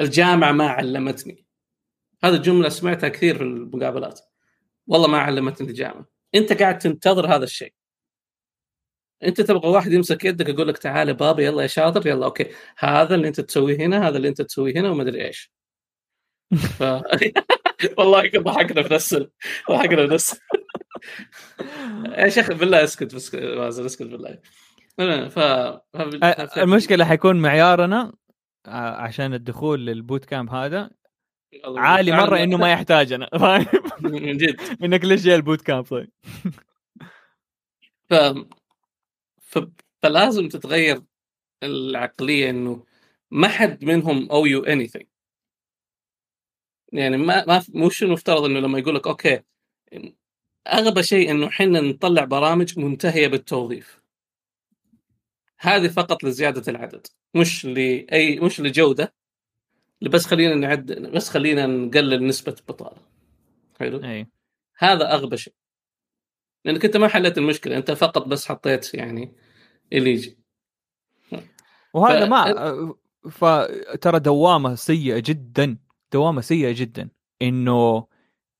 الجامعة 0.00 0.52
ما 0.52 0.68
علمتني. 0.68 1.46
هذه 2.24 2.34
الجملة 2.34 2.68
سمعتها 2.68 3.08
كثير 3.08 3.36
في 3.36 3.42
المقابلات. 3.42 4.20
والله 4.86 5.08
ما 5.08 5.18
علمتني 5.18 5.68
الجامعة. 5.68 6.06
أنت 6.34 6.52
قاعد 6.52 6.78
تنتظر 6.78 7.34
هذا 7.34 7.44
الشيء. 7.44 7.74
أنت 9.22 9.40
تبغى 9.40 9.68
واحد 9.68 9.92
يمسك 9.92 10.24
يدك 10.24 10.48
يقول 10.48 10.68
لك 10.68 10.78
تعال 10.78 11.14
بابا 11.14 11.42
يلا 11.42 11.62
يا 11.62 11.66
شاطر 11.66 12.06
يلا 12.06 12.26
أوكي. 12.26 12.46
هذا 12.78 13.14
اللي 13.14 13.28
أنت 13.28 13.40
تسويه 13.40 13.76
هنا 13.76 14.08
هذا 14.08 14.16
اللي 14.16 14.28
أنت 14.28 14.42
تسويه 14.42 14.74
هنا 14.74 14.90
وما 14.90 15.02
أدري 15.02 15.26
إيش. 15.26 15.52
ف... 16.78 16.82
والله 17.98 18.30
ضحكنا 18.36 18.82
في 18.82 18.94
نفس 18.94 19.14
ضحكنا 19.70 20.06
في 20.06 20.14
نفس 20.14 20.40
يا 22.06 22.28
شيخ 22.28 22.52
بالله 22.52 22.84
اسكت 22.84 23.14
بس 23.14 23.34
اسكت 23.34 24.02
بالله. 24.02 24.38
ف... 25.28 25.38
ف... 25.38 25.98
المشكلة 26.58 27.04
حيكون 27.04 27.36
معيارنا 27.36 28.12
عشان 28.66 29.34
الدخول 29.34 29.86
لل 29.86 29.99
boot 29.99 30.24
camp 30.24 30.50
هذا 30.50 30.90
عالي 31.64 32.12
مرة 32.12 32.42
إنه 32.42 32.56
ما 32.56 32.72
يحتاجنا 32.72 33.28
فاهم؟ 33.38 33.66
من 34.00 34.36
جد. 34.36 34.60
إنك 34.84 35.04
ليش 35.04 35.22
جاي 35.22 35.34
ال 35.34 35.40
boot 35.40 35.62
camp 35.62 35.84
طيب؟ 35.84 36.10
ف... 38.10 38.14
ف... 39.40 39.58
فلازم 40.02 40.48
تتغير 40.48 41.02
العقلية 41.62 42.50
إنه 42.50 42.84
ما 43.30 43.48
حد 43.48 43.84
منهم 43.84 44.30
أو 44.30 44.46
you 44.46 44.64
any 44.64 44.90
يعني 46.92 47.16
ما 47.16 47.44
ما 47.46 47.62
مش 47.74 48.02
المفترض 48.02 48.44
إنه 48.44 48.60
لما 48.60 48.78
يقول 48.78 48.94
لك 48.94 49.06
okay 49.06 49.40
أغبى 50.68 51.02
شيء 51.02 51.30
إنه 51.30 51.46
إحنا 51.46 51.80
نطلع 51.80 52.24
برامج 52.24 52.78
منتهية 52.78 53.28
بالتوظيف. 53.28 53.99
هذه 55.62 55.88
فقط 55.88 56.24
لزيادة 56.24 56.62
العدد 56.68 57.06
مش 57.34 57.64
لاي 57.64 58.40
مش 58.40 58.60
لجودة. 58.60 59.14
بس 60.02 60.26
خلينا 60.26 60.54
نعد 60.54 60.92
بس 60.92 61.28
خلينا 61.28 61.66
نقلل 61.66 62.26
نسبة 62.26 62.54
البطالة. 62.60 63.02
حلو؟ 63.80 64.04
أي. 64.04 64.26
هذا 64.78 65.12
أغبى 65.12 65.36
شيء. 65.36 65.54
لأنك 66.64 66.84
أنت 66.84 66.96
ما 66.96 67.08
حليت 67.08 67.38
المشكلة 67.38 67.76
أنت 67.76 67.90
فقط 67.90 68.26
بس 68.26 68.46
حطيت 68.46 68.94
يعني 68.94 69.32
اللي 69.92 70.10
يجي. 70.10 70.38
وهذا 71.94 72.26
ف... 72.26 72.28
ما 72.28 72.94
فترى 73.30 74.20
دوامة 74.20 74.74
سيئة 74.74 75.22
جدا 75.26 75.78
دوامة 76.12 76.40
سيئة 76.40 76.72
جدا. 76.72 77.10
إنه 77.42 78.06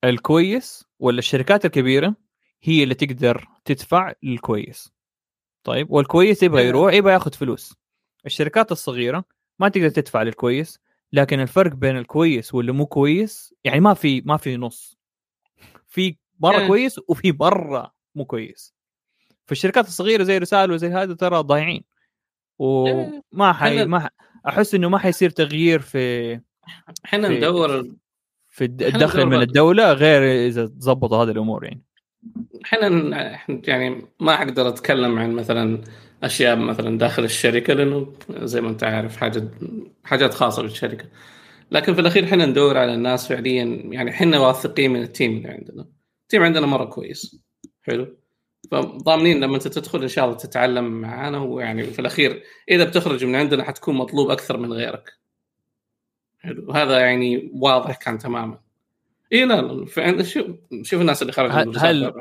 الكويس 0.05 0.85
ولا 0.99 1.19
الشركات 1.19 1.65
الكبيرة 1.65 2.17
هي 2.63 2.83
اللي 2.83 2.95
تقدر 2.95 3.47
تدفع 3.65 4.13
للكويس. 4.23 4.93
طيب 5.65 5.91
والكويس 5.91 6.43
يبغى 6.43 6.67
يروح 6.67 6.93
يبغى 6.93 7.13
ياخذ 7.13 7.33
فلوس. 7.33 7.77
الشركات 8.27 8.73
الصغيرة 8.73 9.25
ما 9.59 9.69
تقدر 9.69 9.89
تدفع 9.89 10.23
للكويس 10.23 10.81
لكن 11.13 11.41
الفرق 11.41 11.75
بين 11.75 11.97
الكويس 11.97 12.55
واللي 12.55 12.73
مو 12.73 12.87
كويس 12.87 13.55
يعني 13.65 13.81
ما 13.81 13.95
في 13.95 14.21
ما 14.21 14.37
في 14.37 14.57
نص. 14.57 14.99
في 15.89 16.17
مره 16.41 16.67
كويس 16.67 17.01
وفي 17.09 17.33
مره 17.41 17.95
مو 18.15 18.25
كويس. 18.25 18.75
فالشركات 19.47 19.89
الصغيرة 19.89 20.23
زي 20.23 20.39
رساله 20.39 20.75
وزي 20.75 20.89
هذا 20.89 21.15
ترى 21.15 21.39
ضايعين. 21.39 21.85
وما 22.59 23.53
حي 23.53 23.85
ما 23.85 24.01
ح... 24.01 24.09
أحس 24.49 24.75
إنه 24.75 24.89
ما 24.89 24.99
حيصير 24.99 25.31
تغيير 25.31 25.81
في 25.81 26.41
إحنا 27.05 27.29
ندور 27.29 27.91
في 28.49 28.65
الدخل 28.65 29.27
من 29.27 29.43
الدولة 29.43 29.93
غير 29.93 30.47
إذا 30.47 30.67
تظبطوا 30.67 31.25
هذه 31.25 31.31
الأمور 31.31 31.65
يعني. 31.65 31.83
إحنا 32.65 32.89
يعني 33.69 34.07
ما 34.21 34.43
أقدر 34.43 34.69
أتكلم 34.69 35.19
عن 35.19 35.33
مثلا 35.33 35.81
أشياء 36.23 36.57
مثلا 36.57 36.99
داخل 36.99 37.25
الشركة 37.25 37.75
لأنه 37.75 38.13
زي 38.31 38.61
ما 38.61 38.69
أنت 38.69 38.85
عارف 38.85 39.17
حاجة 39.17 39.49
حاجات 40.05 40.35
خاصة 40.35 40.63
بالشركة. 40.63 41.05
لكن 41.71 41.95
في 41.95 42.01
الأخير 42.01 42.25
إحنا 42.25 42.47
ندور 42.47 42.79
على 42.79 42.95
الناس 42.95 43.29
فعليا 43.29 43.65
يعني 43.85 44.11
إحنا 44.11 44.39
واثقين 44.39 44.91
من 44.93 45.03
ال 45.03 45.09
team 45.09 45.37
اللي 45.37 45.49
عندنا. 45.49 45.87
ال 46.23 46.27
team 46.27 46.43
عندنا 46.43 46.67
مرة 46.67 46.85
كويس. 46.85 47.41
حلو. 47.83 48.17
فضامنين 48.71 49.41
لما 49.41 49.55
أنت 49.55 49.69
تدخل 49.69 50.03
إن 50.03 50.09
شاء 50.09 50.25
الله 50.25 50.37
تتعلم 50.37 51.01
معانا 51.01 51.39
ويعني 51.39 51.83
في 51.85 51.99
الأخير 51.99 52.43
إذا 52.71 52.85
بتخرج 52.85 53.25
من 53.25 53.35
عندنا 53.35 53.65
حتكون 53.65 53.95
مطلوب 53.95 54.31
أكثر 54.31 54.57
من 54.57 54.73
غيرك. 54.73 55.13
حلو. 56.39 56.69
وهذا 56.69 56.99
يعني 56.99 57.51
واضح 57.55 57.97
كان 57.97 58.19
تماما. 58.19 58.59
اي 59.33 59.45
لا 59.45 59.63
لا 59.63 60.23
شوف 60.23 60.47
شوف 60.83 61.01
الناس 61.01 61.23
اللي 61.23 61.33
خرجوا 61.33 61.65
من 61.65 61.79
هل 61.79 62.13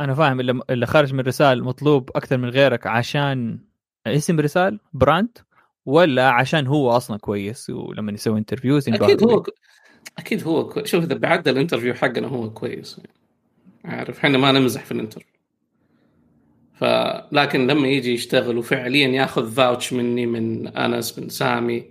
أنا 0.00 0.14
فاهم 0.14 0.40
اللي, 0.40 0.60
اللي 0.70 0.86
خارج 0.86 1.14
من 1.14 1.20
رسال 1.20 1.64
مطلوب 1.64 2.10
أكثر 2.16 2.38
من 2.38 2.48
غيرك 2.48 2.86
عشان 2.86 3.58
اسم 4.06 4.40
رسال 4.40 4.80
brand 4.92 5.38
ولا 5.86 6.30
عشان 6.30 6.66
هو 6.66 6.90
أصلا 6.90 7.16
كويس؟ 7.16 7.70
ولما 7.70 8.12
يسوي 8.12 8.38
interviews 8.38 8.88
أكيد 8.88 9.22
هو 9.22 9.44
أكيد 10.18 10.44
هو 10.44 10.68
كو... 10.68 10.84
شوف 10.84 11.04
إذا 11.04 11.14
بعد 11.14 11.48
ال 11.48 11.53
interview 11.53 11.94
حقنا 11.94 12.26
هو 12.26 12.50
كويس. 12.50 13.00
عارف 13.84 14.18
إحنا 14.18 14.38
ما 14.38 14.52
نمزح 14.52 14.84
في 14.84 14.92
ال 14.92 14.96
interview. 14.96 15.32
فلكن 16.74 17.66
لما 17.66 17.88
يجي 17.88 18.14
يشتغل 18.14 18.58
وفعليا 18.58 19.08
ياخذ 19.08 19.50
فاوتش 19.52 19.92
مني 19.92 20.26
من 20.26 20.68
أنس 20.68 21.18
من 21.18 21.28
سامي 21.28 21.84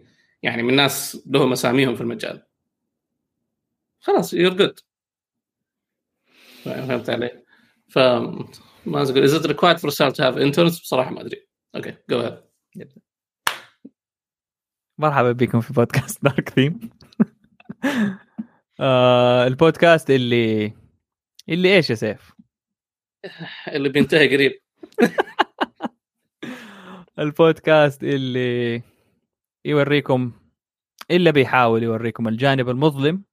يعني 0.44 0.64
من 0.64 0.76
ناس 0.76 1.24
لهم 1.28 1.52
أساميهم 1.52 1.96
في 1.96 2.02
المجال. 2.02 2.47
خلاص 4.08 4.34
you're 4.34 4.54
good 4.54 4.80
فهمت 6.64 7.10
علي؟ 7.10 7.44
ف 7.90 7.98
ما 8.86 9.02
أقول 9.04 9.24
is 9.24 9.34
it 9.34 9.46
required 9.46 9.80
for 9.80 9.90
STAR 9.90 10.12
to 10.12 10.24
have 10.24 10.38
interns 10.38 10.80
بصراحة 10.80 11.12
ما 11.12 11.22
أدري. 11.22 11.48
okay 11.76 11.98
go 12.10 12.20
ahead 12.20 12.94
مرحبا 15.00 15.32
بكم 15.32 15.62
في 15.62 15.74
بودكاست 15.74 16.24
دارك 16.24 16.50
ثيم 16.50 16.90
آه 18.80 19.48
البودكاست 19.48 20.10
اللي 20.10 20.74
اللي 21.50 21.76
إيش 21.76 21.90
يا 21.90 21.96
سيف؟ 21.96 22.34
اللي 23.76 23.90
بينتهي 23.90 24.36
قريب. 24.36 24.62
البودكاست 27.20 28.04
اللي 28.04 28.82
يوريكم 29.66 30.32
إلا 31.12 31.32
بيحاول 31.32 31.84
يوريكم 31.84 32.28
الجانب 32.28 32.70
المظلم. 32.70 33.27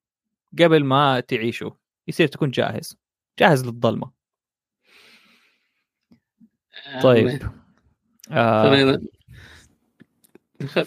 قبل 0.59 0.84
ما 0.84 1.20
تعيشه 1.20 1.76
يصير 2.09 2.26
تكون 2.26 2.50
جاهز 2.50 2.97
جاهز 3.38 3.65
للظلمة. 3.65 4.10
طيب. 7.03 7.42
آه. 8.31 8.98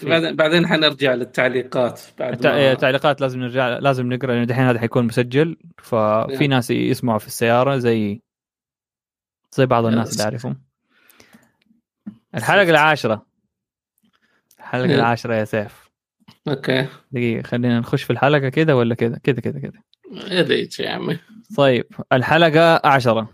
بعدين 0.04 0.36
بعدين 0.36 0.68
حنرجع 0.68 1.14
للتعليقات 1.14 2.02
بعد 2.20 2.48
ما... 2.48 2.72
التعليقات 2.72 3.22
لازم 3.22 3.40
نرجع 3.40 3.68
لازم 3.68 4.14
نقرأ 4.14 4.32
لأنه 4.34 4.46
دحين 4.46 4.64
هذا 4.64 4.80
حيكون 4.80 5.06
مسجل. 5.06 5.58
ففي 5.78 6.38
نعم. 6.40 6.50
ناس 6.50 6.72
يسمعوا 6.72 7.20
في 7.20 7.28
السيارة 7.28 7.78
زي 7.78 8.22
زي 9.52 9.66
بعض 9.66 9.86
الناس 9.86 10.12
اللي 10.12 10.24
أعرفهم. 10.24 10.64
الحلقة 12.36 12.70
العاشرة. 12.70 13.26
الحلقة 14.60 14.90
إيه. 14.90 14.96
العاشرة 14.96 15.34
يا 15.34 15.46
سيف. 15.46 15.87
أوكي. 16.48 16.88
دقيقة 17.12 17.42
خلينا 17.48 17.80
نخش 17.80 18.04
في 18.04 18.10
الحلقة 18.10 18.50
كذا 18.50 18.74
ولا 18.74 18.96
كذا 18.96 19.18
كذا 19.18 19.42
كذا 19.42 19.60
كذا 19.60 19.82
يا 20.12 20.68
يا 20.80 20.90
عمي. 20.90 21.20
طيب 21.58 21.86
الحلقة 22.14 22.88
عشرة. 22.88 23.30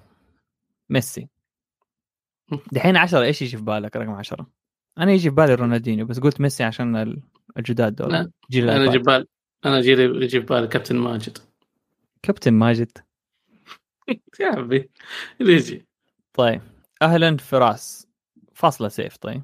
ميسي. 0.89 1.27
دحين 2.71 2.97
عشرة 2.97 3.23
إيش 3.23 3.41
يجي 3.41 3.57
في 3.57 3.63
بالك؟ 3.63 3.95
رقم 3.95 4.11
عشرة؟ 4.11 4.47
أنا 4.97 5.11
يجي 5.11 5.29
في 5.29 5.35
بالي 5.35 5.55
رونالدينيو 5.55 6.05
بس 6.05 6.19
قلت 6.19 6.41
ميسي 6.41 6.63
عشان 6.63 7.21
الجداد 7.57 7.95
دول. 7.95 8.31
جيل 8.51 8.69
أنا 8.69 8.85
يجي 8.85 8.97
بال 8.97 9.27
أنا 9.65 9.77
يجي 9.79 10.29
في 10.29 10.39
بالي 10.39 10.67
كابتن 10.67 10.95
ماجد. 10.95 11.37
كابتن 12.21 12.53
ماجد. 12.53 12.91
يا 14.39 14.47
عمي 14.47 14.85
يجي. 15.39 15.85
طيب 16.33 16.61
أهلا 17.01 17.37
فراس. 17.37 18.07
فاصلة 18.53 18.87
سيف 18.87 19.17
طيب. 19.17 19.43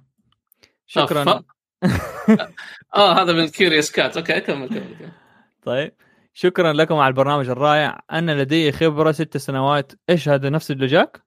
شكرا. 0.86 1.44
آه, 1.84 2.54
آه 2.96 3.22
هذا 3.22 3.34
من 3.34 3.48
Curious 3.48 3.92
Cat 3.92 4.18
okay 4.18 4.42
كمل 4.42 4.70
كمل 4.70 5.12
طيب. 5.66 5.94
شكرا 6.34 6.74
لكم 6.74 6.96
على 6.96 7.08
البرنامج 7.08 7.50
الرائع. 7.50 8.02
أنا 8.12 8.42
لدي 8.42 8.72
خبرة 8.72 9.12
ست 9.12 9.38
سنوات. 9.38 9.92
إيش 10.10 10.30
هذا؟ 10.30 10.50
نفس 10.50 10.72
اللي 10.72 10.88
جاك؟ 10.88 11.24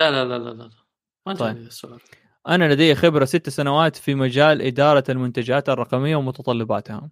لا 0.00 0.10
لا 0.10 0.24
لا 0.24 0.38
لا 0.38 0.50
لا 0.50 0.70
ما 1.26 1.34
طيب. 1.34 1.56
السؤال. 1.56 2.00
أنا 2.48 2.72
لدي 2.72 2.94
خبرة 2.94 3.24
ست 3.24 3.48
سنوات 3.48 3.96
في 3.96 4.14
مجال 4.14 4.62
إدارة 4.62 5.04
المنتجات 5.08 5.68
الرقمية 5.68 6.16
ومتطلباتها. 6.16 7.10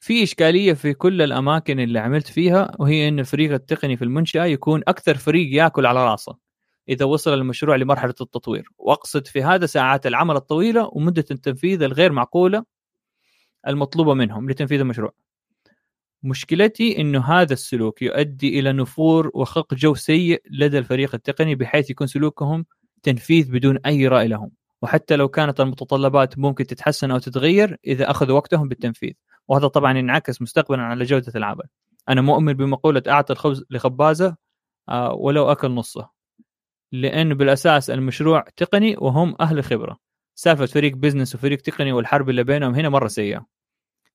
في 0.00 0.22
إشكالية 0.22 0.72
في 0.72 0.94
كل 0.94 1.22
الأماكن 1.22 1.80
اللي 1.80 1.98
عملت 1.98 2.26
فيها 2.26 2.72
وهي 2.78 3.08
أن 3.08 3.18
الفريق 3.18 3.52
التقني 3.52 3.96
في 3.96 4.04
المنشأة 4.04 4.44
يكون 4.44 4.82
أكثر 4.88 5.16
فريق 5.16 5.54
يأكل 5.54 5.86
على 5.86 6.04
راسه. 6.04 6.36
إذا 6.88 7.04
وصل 7.04 7.34
المشروع 7.34 7.76
لمرحلة 7.76 8.14
التطوير. 8.20 8.68
وأقصد 8.78 9.26
في 9.26 9.42
هذا 9.42 9.66
ساعات 9.66 10.06
العمل 10.06 10.36
الطويلة 10.36 10.90
ومدة 10.92 11.24
التنفيذ 11.30 11.82
الغير 11.82 12.12
معقولة 12.12 12.64
المطلوبة 13.68 14.14
منهم 14.14 14.50
لتنفيذ 14.50 14.80
المشروع. 14.80 15.12
مشكلتي 16.22 17.00
إنه 17.00 17.24
هذا 17.24 17.52
السلوك 17.52 18.02
يؤدي 18.02 18.60
إلى 18.60 18.72
نفور 18.72 19.30
وخلق 19.34 19.74
جو 19.74 19.94
سيء 19.94 20.42
لدى 20.50 20.78
الفريق 20.78 21.14
التقني 21.14 21.54
بحيث 21.54 21.90
يكون 21.90 22.06
سلوكهم 22.06 22.66
تنفيذ 23.02 23.52
بدون 23.52 23.78
أي 23.86 24.08
رأي 24.08 24.28
لهم. 24.28 24.50
وحتى 24.82 25.16
لو 25.16 25.28
كانت 25.28 25.60
المتطلبات 25.60 26.38
ممكن 26.38 26.66
تتحسن 26.66 27.10
أو 27.10 27.18
تتغير 27.18 27.76
إذا 27.86 28.10
أخذوا 28.10 28.36
وقتهم 28.36 28.68
بالتنفيذ. 28.68 29.12
وهذا 29.48 29.66
طبعا 29.66 29.98
ينعكس 29.98 30.42
مستقبلا 30.42 30.82
على 30.82 31.04
جودة 31.04 31.32
العمل. 31.36 31.64
أنا 32.08 32.20
مؤمن 32.20 32.52
بمقولة 32.52 33.02
اعطي 33.08 33.32
الخبز 33.32 33.64
لخبازه 33.70 34.36
آه، 34.88 35.12
ولو 35.14 35.52
أكل 35.52 35.70
نصه. 35.70 36.21
لأنه 36.92 37.34
بالأساس 37.34 37.90
المشروع 37.90 38.44
تقني 38.56 38.96
وهم 38.98 39.36
أهل 39.40 39.64
خبرة. 39.64 39.98
سالفة 40.34 40.66
فريق 40.66 40.96
business 40.96 41.34
وفريق 41.34 41.60
تقني 41.60 41.92
والحرب 41.92 42.30
اللي 42.30 42.44
بينهم 42.44 42.74
هنا 42.74 42.88
مرة 42.88 43.08
سيئة. 43.08 43.46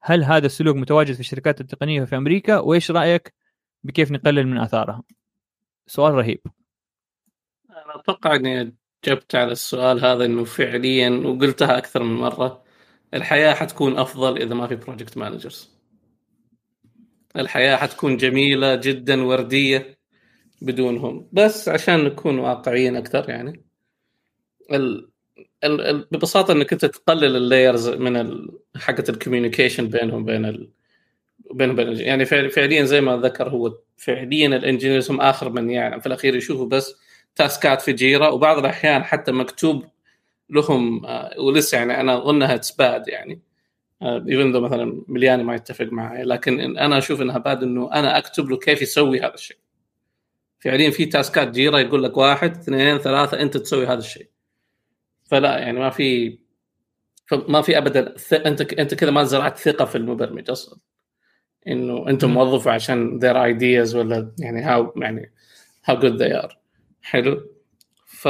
هل 0.01 0.23
هذا 0.23 0.45
السلوك 0.45 0.75
متواجد 0.75 1.13
في 1.13 1.19
الشركات 1.19 1.61
التقنية 1.61 2.03
في 2.03 2.17
أمريكا؟ 2.17 2.59
وإيش 2.59 2.91
رأيك 2.91 3.33
بكيف 3.83 4.11
نقلل 4.11 4.47
من 4.47 4.57
آثارها؟ 4.57 5.03
سؤال 5.87 6.13
رهيب. 6.13 6.39
أنا 7.69 7.99
أتوقع 7.99 8.35
إني 8.35 8.75
جبت 9.05 9.35
على 9.35 9.51
السؤال 9.51 10.05
هذا 10.05 10.25
إنه 10.25 10.43
فعليا 10.43 11.09
وقلتها 11.09 11.77
أكثر 11.77 12.03
من 12.03 12.15
مرة. 12.15 12.63
الحياة 13.13 13.53
حتكون 13.53 13.97
أفضل 13.97 14.37
إذا 14.41 14.55
ما 14.55 14.67
في 14.67 14.75
project 14.75 15.17
managers 15.17 15.77
الحياة 17.35 17.75
حتكون 17.75 18.17
جميلة 18.17 18.75
جدا 18.75 19.23
وردية. 19.23 19.96
بدونهم. 20.61 21.27
بس 21.31 21.69
عشان 21.69 22.03
نكون 22.03 22.39
واقعيين 22.39 22.95
أكثر 22.95 23.29
يعني. 23.29 23.63
ال... 24.71 25.09
ال... 25.63 25.81
ال... 25.81 26.07
ببساطة 26.11 26.51
إنك 26.51 26.73
أنت 26.73 26.85
تقلل 26.85 27.35
ال 27.35 27.43
layers 27.43 27.89
من 27.89 28.17
ال... 28.17 28.49
حقة 28.75 29.03
ال 29.09 29.15
communication 29.15 29.87
بينهم 29.87 30.25
بين 30.25 30.45
ال... 30.45 30.69
بين 31.53 31.75
بين 31.75 31.99
يعني 31.99 32.25
فعليا 32.25 32.83
زي 32.83 33.01
ما 33.01 33.17
ذكر 33.17 33.49
هو 33.49 33.77
فعليا 33.97 34.47
ال 34.47 34.54
engineers 34.54 35.11
هم 35.11 35.21
آخر 35.21 35.49
من 35.49 35.69
يعني 35.69 36.01
في 36.01 36.07
الأخير 36.07 36.35
يشوفوا 36.35 36.67
بس 36.67 36.95
task 37.35 37.72
ات 37.72 37.81
في 37.81 37.93
Jira. 37.93 38.29
وبعض 38.29 38.57
الأحيان 38.57 39.03
حتى 39.03 39.31
مكتوب 39.31 39.85
لهم 40.49 41.05
آه، 41.05 41.39
ولسه 41.39 41.77
يعني 41.77 42.01
أنا 42.01 42.17
أظنها 42.17 42.57
it's 42.57 42.86
bad 42.86 43.07
يعني. 43.07 43.41
even 44.03 44.51
though 44.51 44.61
مثلا 44.61 45.03
ملياني 45.07 45.43
ما 45.43 45.55
يتفق 45.55 45.85
معي. 45.91 46.23
لكن 46.23 46.77
أنا 46.77 46.97
أشوف 46.97 47.21
إنها 47.21 47.37
bad 47.37 47.63
إنه 47.63 47.93
أنا 47.93 48.17
أكتب 48.17 48.49
له 48.49 48.57
كيف 48.57 48.81
يسوي 48.81 49.19
هذا 49.19 49.33
الشيء. 49.33 49.57
فعليا 50.59 50.89
في 50.91 51.05
task 51.05 51.39
ات 51.39 51.47
Jira 51.47 51.79
يقول 51.79 52.03
لك 52.03 52.17
واحد 52.17 52.57
اثنين 52.57 52.97
ثلاثة 52.97 53.41
أنت 53.41 53.57
تسوي 53.57 53.87
هذا 53.87 53.99
الشيء. 53.99 54.29
فلا 55.25 55.57
يعني 55.59 55.79
ما 55.79 55.89
في 55.89 56.39
ما 57.31 57.61
في 57.61 57.77
ابدا 57.77 58.15
أنت 58.33 58.73
أنت 58.73 58.93
كذا 58.93 59.11
ما 59.11 59.23
زرعت 59.23 59.57
ثقة 59.57 59.85
في 59.85 59.97
المبرمج 59.97 60.49
أصلا. 60.49 60.79
إنه 61.67 62.09
انت 62.09 62.25
موظف 62.25 62.67
عشان 62.67 63.19
their 63.19 63.35
ideas 63.35 63.95
ولا 63.95 64.31
يعني 64.39 64.61
how 64.61 64.93
يعني 64.97 65.33
how 65.91 65.93
good 65.95 66.19
they 66.19 66.45
are. 66.45 66.55
حلو؟ 67.01 67.51
ف 68.05 68.27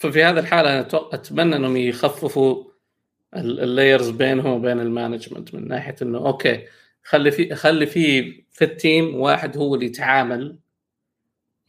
ففي 0.00 0.24
هذه 0.24 0.38
الحالة 0.38 0.72
أنا 0.72 0.88
أتمنى 0.92 1.56
أنهم 1.56 1.76
يخففوا 1.76 2.64
ال 3.36 3.47
layers 3.47 4.10
بينهم 4.10 4.52
وبين 4.52 4.80
ال 4.80 4.87
management 4.87 5.54
من 5.54 5.68
ناحية 5.68 5.94
إنه 6.02 6.18
okay 6.18 6.66
خلي 7.04 7.30
في 7.30 7.54
خلي 7.54 7.86
في 7.86 8.32
في 8.50 8.64
ال 8.64 8.74
team 8.74 9.14
واحد 9.14 9.56
هو 9.56 9.74
اللي 9.74 9.86
يتعامل 9.86 10.58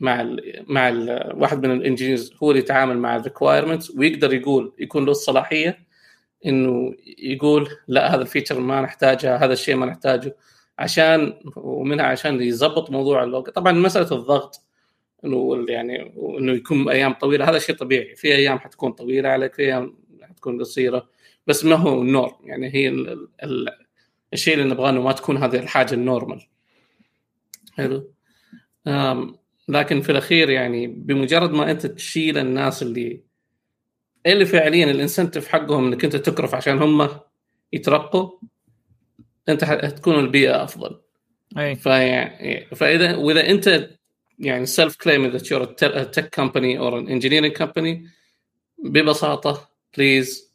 مع 0.02 0.22
ال 0.22 0.66
مع 0.68 0.90
ال 0.90 1.32
واحد 1.36 1.66
من 1.66 1.72
ال 1.72 1.78
engineers 1.78 2.34
هو 2.44 2.52
اللي 2.52 2.62
يتعامل 2.62 2.98
مع 2.98 3.16
ال 3.16 3.22
requirements 3.22 3.92
ويقدر 3.92 4.34
يقول 4.34 4.74
يكون 4.80 5.06
له 5.06 5.12
الصلاحية 5.12 5.86
إنه 6.46 6.96
يقول 7.18 7.70
لا 7.88 8.16
هذا 8.16 8.22
ال 8.22 8.27
feature 8.27 8.60
ما 8.60 8.82
نحتاجها 8.82 9.46
هذا 9.46 9.54
الشيء 9.54 9.76
ما 9.76 9.86
نحتاجه 9.86 10.36
عشان 10.80 11.40
ومنها 11.56 12.06
عشان 12.06 12.42
يظبط 12.42 12.92
موضوع 12.92 13.24
الوقت. 13.24 13.50
طبعا 13.50 13.72
مسألة 13.72 14.12
الضغط 14.12 14.62
إنه 15.26 15.66
يعني 15.70 16.14
إنه 16.40 16.52
يكون 16.52 16.90
أيام 16.90 17.14
طويلة 17.14 17.50
هذا 17.50 17.60
شيء 17.60 17.76
طبيعي. 17.76 18.16
في 18.16 18.28
أيام 18.36 18.60
حتكون 18.60 18.92
طويلة 18.92 19.30
عليك 19.30 19.54
في 19.54 19.62
أيام 19.62 19.98
حتكون 20.22 20.60
قصيرة 20.60 21.10
بس 21.48 21.66
ما 21.66 21.76
هو 21.76 22.02
ال 22.02 22.10
nor 22.10 22.36
يعني 22.44 22.74
هي 22.76 22.90
ال 22.90 23.28
ال 23.44 23.70
الشيء 24.34 24.54
اللي 24.54 24.66
نبغاه 24.66 24.90
إنه 24.90 25.02
ما 25.02 25.12
تكون 25.12 25.38
هذه 25.38 25.56
الحاجة 25.56 25.94
ال 25.94 26.00
normal. 26.00 26.42
حلو؟ 27.74 28.12
لكن 29.68 30.02
في 30.02 30.12
الأخير 30.12 30.50
يعني 30.50 30.88
بمجرد 30.88 31.52
ما 31.52 31.72
أنت 31.72 31.86
تشيل 31.86 32.38
الناس 32.38 32.82
اللي 32.82 33.24
اللي 34.26 34.46
فعليا 34.46 34.92
ال 34.92 34.97
incentive 34.97 35.48
حقهم 35.48 35.88
إنك 35.88 36.04
أنت 36.04 36.16
تكرف 36.16 36.56
عشان 36.56 36.78
هم 36.78 37.10
يترقوا 37.74 38.32
أنت 39.50 39.64
حتكون 39.64 40.20
البيئة 40.20 40.64
أفضل. 40.64 41.02
أي. 41.58 41.76
فيعني 41.76 42.66
فاذا 42.76 43.16
وإذا 43.16 43.50
أنت 43.50 43.90
يعني 44.40 44.66
self 44.66 44.96
claim 44.96 45.28
that 45.28 45.52
you're 45.52 45.64
tech 45.66 46.36
company 46.36 46.80
or 46.80 47.00
an 47.00 47.08
engineering 47.08 47.52
company 47.52 48.08
ببساطة 48.84 49.70
please 49.98 50.54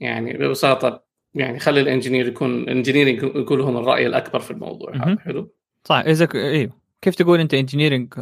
يعني 0.00 0.32
ببساطة 0.32 1.04
يعني 1.34 1.58
خلي 1.58 1.80
ال 1.80 1.85
engineer 1.85 2.28
يكون 2.28 2.68
engineering 2.68 3.22
يكون 3.36 3.58
لهم 3.58 3.76
الرأي 3.76 4.06
الأكبر 4.06 4.40
في 4.40 4.50
الموضوع. 4.50 4.96
هذا 4.96 5.18
حلو؟ 5.18 5.54
صح 5.84 5.96
إذا. 5.96 6.28
أيوه 6.34 6.87
كيف 7.02 7.14
تقول 7.14 7.40
أنت 7.40 7.54
engineering 7.54 8.14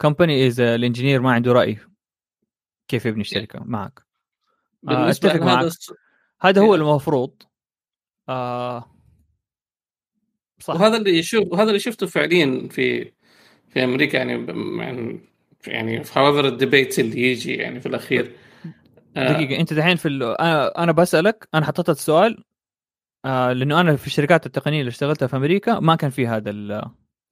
company 0.00 0.46
اذا 0.46 0.74
ال 0.74 0.79
engineer 0.79 1.20
ما 1.20 1.32
عنده 1.32 1.52
رأي 1.52 1.78
كيف 2.88 3.06
يبني 3.06 3.20
الشركة 3.20 3.60
معك؟ 3.64 4.06
آه 4.88 5.10
أتفق 5.10 5.36
معك. 5.36 5.58
هذا, 5.58 5.70
هذا 6.40 6.60
هو 6.60 6.74
المفروض. 6.74 7.42
آه 8.28 8.96
صح. 10.58 10.74
وهذا 10.74 10.96
اللي 10.96 11.18
يشوف 11.18 11.52
وهذا 11.52 11.68
اللي 11.68 11.78
شفته 11.78 12.06
فعليا 12.06 12.68
في 12.70 13.12
في 13.68 13.84
أمريكا 13.84 14.16
يعني 14.16 14.46
يعني 14.82 15.20
يعني 15.66 16.04
في 16.04 16.18
however 16.18 16.46
ال 16.48 16.55
debate 16.55 16.98
اللي 16.98 17.22
يجي 17.22 17.54
يعني 17.54 17.80
في 17.80 17.86
الأخير. 17.86 18.32
آه. 19.16 19.32
دقيقة. 19.32 19.60
أنت 19.60 19.72
دحين 19.72 19.96
في 19.96 20.08
أنا 20.40 20.82
أنا 20.82 20.92
بسألك 20.92 21.48
أنا 21.54 21.66
حطيت 21.66 21.88
السؤال 21.88 22.44
آه 23.24 23.52
لأنه 23.52 23.80
أنا 23.80 23.96
في 23.96 24.06
الشركات 24.06 24.46
التقنية 24.46 24.80
اللي 24.80 24.88
اشتغلتها 24.88 25.26
في 25.26 25.36
أمريكا 25.36 25.80
ما 25.80 25.96
كان 25.96 26.10
في 26.10 26.26
هذا 26.26 26.50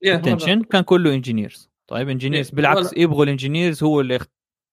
ال 0.05 0.12
tension 0.12 0.63
كان 0.63 0.81
كله 0.81 1.13
engineers 1.13 1.69
طيب 1.87 2.09
engineers 2.09 2.49
بالعكس 2.49 2.93
يبغوا 2.97 3.23
ال 3.23 3.29
engineers 3.29 3.83
هو 3.83 4.01
اللي 4.01 4.19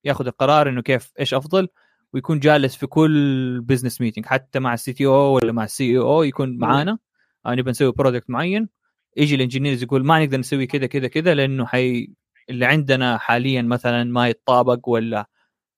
ياخذ 0.05 0.27
القرار 0.27 0.69
إنه 0.69 0.83
كيف 0.83 1.13
إيش 1.21 1.35
أفضل 1.35 1.69
ويكون 2.13 2.39
جالس 2.39 2.77
في 2.77 2.87
كل 2.87 3.61
business 3.61 4.01
meeting 4.01 4.27
حتى 4.27 4.59
مع 4.59 4.75
ال 4.75 4.93
CTO 4.93 5.35
ولا 5.35 5.53
مع 5.53 5.65
ال 5.65 5.99
CEO 5.99 6.23
يكون 6.23 6.59
معانا. 6.59 6.99
آه 7.47 7.55
نبغى 7.55 7.71
نسوي 7.71 7.93
product 7.93 8.31
معين. 8.31 8.69
يجي 9.17 9.35
ال 9.35 9.40
engineers 9.40 9.83
يقول 9.83 10.05
ما 10.05 10.25
نقدر 10.25 10.39
نسوي 10.39 10.67
كذا 10.67 10.87
كذا 10.87 11.09
كذا 11.09 11.35
لأنه 11.35 11.67
حي 11.67 12.11
اللي 12.51 12.67
عندنا 12.67 13.19
حاليا 13.19 13.63
مثلا 13.63 14.05
ما 14.05 14.29
يتطابق 14.29 14.89
ولا 14.89 15.29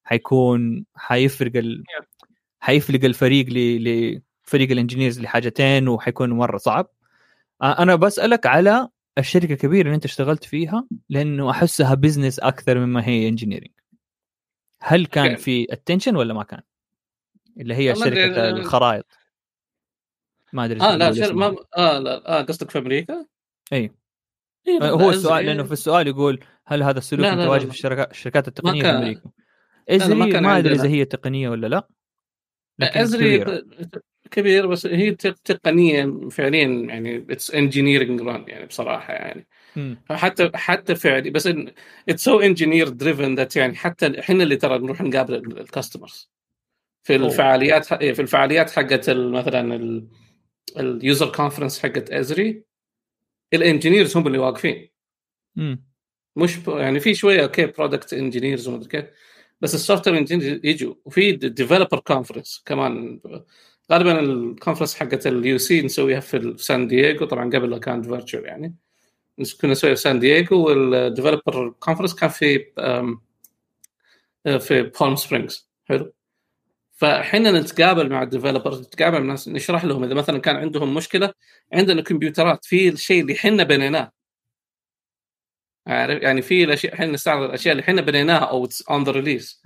حيكون 0.05 0.85
حيفرق 0.95 1.53
ال... 1.57 1.85
حيفرق 2.61 3.05
الفريق 3.05 3.47
ل... 3.49 3.85
لفريق 4.45 4.71
ال 4.71 4.76
engineers 4.76 5.21
لحاجتين 5.21 5.89
وحيكون 5.89 6.31
مرة 6.31 6.57
صعب. 6.57 6.91
أنا 7.63 7.95
بسألك 7.95 8.47
على 8.47 8.89
الشركة 9.19 9.53
الكبيره 9.53 9.87
اللي 9.87 9.95
انت 9.95 10.05
اشتغلت 10.05 10.45
فيها 10.45 10.87
لأنه 11.09 11.51
أحسها 11.51 11.95
business 11.95 12.39
أكثر 12.39 12.79
مما 12.79 13.09
هي 13.09 13.29
engineering 13.29 13.71
هل 14.81 15.07
كان 15.07 15.37
في 15.37 15.67
tension 15.71 16.17
ولا 16.17 16.35
ما 16.35 16.43
كان؟ 16.43 16.61
اللي 17.57 17.75
هي 17.75 17.95
شركه 17.95 18.51
الخرائط. 18.51 19.07
ما 20.53 20.65
أدري 20.65 20.81
آه 20.81 20.97
لا 20.97 21.13
شر... 21.13 21.35
ما 21.35 21.57
آه 21.77 21.99
لا 21.99 22.41
آه 22.41 22.43
قصدك 22.43 22.71
في 22.71 22.79
أمريكا؟ 22.79 23.27
إي. 23.73 23.91
إيه 24.69 24.91
هو 24.91 25.11
السؤال 25.11 25.47
لأنه 25.47 25.63
في 25.63 25.73
السؤال 25.73 26.07
يقول 26.07 26.45
هل 26.67 26.83
هذا 26.83 26.99
السلوك 26.99 27.27
متواجد 27.27 27.65
في 27.65 27.75
الشركات 27.75 28.11
الشركات 28.11 28.49
التقنية 28.49 28.83
في 28.83 28.89
أمريكا؟ 28.89 29.31
Esri 29.89 30.15
ما, 30.15 30.41
ما 30.41 30.59
أدري 30.59 30.75
إذا 30.75 30.89
هي 30.89 31.05
تقنية 31.05 31.49
ولا 31.49 31.67
لا 31.67 31.89
إزري 33.03 33.45
كبير 34.31 34.67
بس 34.67 34.87
هي 34.87 35.11
تقنيه 35.45 36.29
فعليا 36.31 36.69
يعني 36.69 37.27
it's 37.31 37.51
engineering 37.51 38.21
run 38.21 38.45
يعني 38.49 38.67
بصراحة 38.67 39.13
يعني 39.13 39.47
م. 39.77 39.95
حتى 40.11 40.51
حتى 40.55 40.95
فعلي 40.95 41.31
بس 41.31 41.49
it's 42.09 42.25
so 42.25 42.41
engineer 42.41 42.89
driven 42.89 43.35
that 43.35 43.57
يعني 43.57 43.75
حتى 43.75 44.21
إحنا 44.21 44.43
اللي 44.43 44.57
ترى 44.57 44.79
نروح 44.79 45.01
نقابل 45.01 45.35
ال 45.35 45.44
customers 45.44 46.31
في 47.03 47.17
الفعاليات 47.17 47.85
في 47.85 48.23
الفعاليات 48.23 48.71
حقت 48.71 49.11
مثلا 49.11 50.07
ال 50.77 50.88
user 50.88 51.33
conference 51.33 51.79
حقت 51.79 52.11
Esri 52.11 52.65
ال 53.55 53.61
engineers 53.61 54.17
هم 54.17 54.27
اللي 54.27 54.39
واقفين 54.39 54.89
م. 55.57 55.77
مش 56.37 56.59
يعني 56.69 57.01
في 57.01 57.15
شوية 57.15 57.43
أوكي 57.43 57.67
product 57.67 58.15
engineers 58.15 58.69
ومدري 58.69 58.89
كيف 58.89 59.05
بس 59.61 59.75
ال 59.75 60.09
software 60.09 60.19
engineers 60.19 60.61
يجوا 60.65 60.95
وفي 61.05 61.33
developer 61.33 61.99
conference 61.99 62.63
كمان 62.67 63.21
غالبا 63.93 64.21
ال 64.21 64.28
conference 64.28 64.95
حقت 64.95 65.27
ال 65.27 65.59
UC 65.59 65.83
نسويها 65.83 66.21
في 66.21 66.55
سان 66.59 66.89
دييغو 66.89 67.27
طبعا 67.27 67.45
قبل 67.45 67.79
كانت 67.79 68.07
virtual 68.07 68.45
يعني. 68.45 68.75
كنا 69.61 69.71
نسويها 69.71 69.95
في 69.95 70.01
سان 70.01 70.19
دييغو 70.19 70.67
وال 70.69 70.88
developer 70.88 71.75
conference 71.81 72.15
كان 72.15 72.29
في 72.31 72.59
في 74.59 74.83
بالم 75.01 75.17
سبرينجز 75.17 75.69
حلو. 75.85 76.13
فاحنا 76.93 77.61
نتقابل 77.61 78.11
مع 78.11 78.23
ال 78.23 78.28
developers 78.28 78.81
نتقابل 78.81 79.17
مع 79.17 79.23
الناس 79.23 79.49
نشرح 79.49 79.85
لهم 79.85 80.05
إذا 80.05 80.15
مثلا 80.15 80.39
كان 80.39 80.57
عندهم 80.57 80.95
مشكلة 80.95 81.33
عندنا 81.73 82.03
كمبيوترات 82.03 82.65
في 82.65 82.89
الشيء 82.89 83.23
اللي 83.23 83.35
إحنا 83.35 83.63
بنيناه. 83.63 84.13
عارف؟ 85.87 86.23
يعني 86.23 86.43
في 86.43 86.65
الأشياء 86.65 86.95
إحنا 86.95 87.07
نستعرض 87.07 87.43
الأشياء 87.43 87.73
اللي 87.73 87.83
إحنا 87.83 88.01
بنيناها 88.01 88.45
أو 88.45 88.69
on 88.91 89.05
the 89.05 89.13
release 89.13 89.63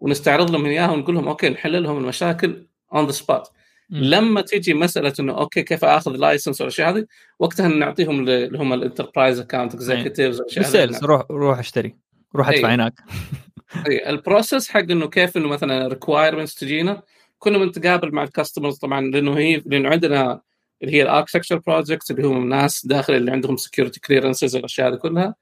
ونستعرض 0.00 0.50
لهم 0.50 0.66
إياها 0.66 0.90
ونقول 0.90 1.14
لهم 1.14 1.28
أوكي 1.28 1.48
نحل 1.48 1.82
لهم 1.82 1.98
المشاكل. 1.98 2.66
on 2.96 3.06
the 3.06 3.12
spot 3.12 3.50
لما 3.90 4.40
تيجي 4.40 4.74
مسألة 4.74 5.12
إنه 5.20 5.38
أوكي 5.38 5.62
كيف 5.62 5.84
آخذ 5.84 6.10
license 6.10 6.60
والاشياء 6.60 6.90
هذه؟ 6.90 7.06
وقتها 7.38 7.68
نعطيهم 7.68 8.28
اللي 8.28 8.58
هم 8.58 8.72
ال 8.72 8.78
enterprise 8.78 9.40
account 9.40 9.74
executives 9.74 10.40
بال 10.40 10.58
sales 10.58 11.04
روح 11.04 11.22
روح 11.30 11.58
اشتري. 11.58 11.96
روح 12.36 12.48
ادفع 12.48 12.74
هناك. 12.74 12.92
اي 13.88 14.10
ال 14.10 14.17
process 14.17 14.68
حق 14.68 14.80
إنه 14.80 15.08
كيف 15.08 15.36
إنه 15.36 15.48
مثلا 15.48 15.88
requirements 15.88 16.54
تجينا 16.54 17.02
كنا 17.38 17.58
بنتقابل 17.58 18.12
مع 18.12 18.22
ال 18.22 18.27
customers 18.27 18.76
طبعا 18.76 19.00
لأنه 19.00 19.38
هي 19.38 19.62
لأنه 19.66 19.88
عندنا 19.88 20.40
اللي 20.82 20.94
هي 20.94 21.02
ال 21.02 21.06
architecture 21.06 21.58
projects 21.58 22.10
اللي 22.10 22.26
هم 22.26 22.42
الناس 22.42 22.86
داخل 22.86 23.14
اللي 23.14 23.30
عندهم 23.30 23.56
security 23.56 24.00
clearances 24.00 24.56
الاشياء 24.56 24.88
هذه 24.88 24.96
كلها. 24.96 25.34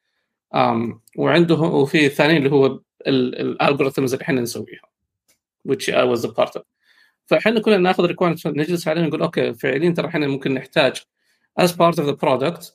um, 0.55 0.99
وعندهم 1.17 1.75
وفي 1.75 2.07
الثاني 2.07 2.37
اللي 2.37 2.51
هو 2.51 2.81
ال 3.07 3.16
algorithms 3.16 4.13
اللي 4.13 4.23
إحنا 4.23 4.41
نسويها 4.41 4.83
which 5.69 5.89
I 5.89 6.05
was 6.05 6.25
a 6.25 6.33
part 6.33 6.57
of. 6.57 6.63
فإحنا 7.27 7.61
كنا 7.61 7.77
ناخذ 7.77 8.05
requirement 8.05 8.47
نجلس 8.47 8.89
عليه 8.89 9.03
نقول 9.03 9.23
أوكي 9.23 9.55
فعليا 9.55 9.91
ترى 9.91 10.09
إحنا 10.09 10.27
ممكن 10.27 10.55
نحتاج 10.55 11.03
as 11.61 11.71
part 11.71 11.95
of 11.99 12.07
the 12.07 12.17
product 12.17 12.73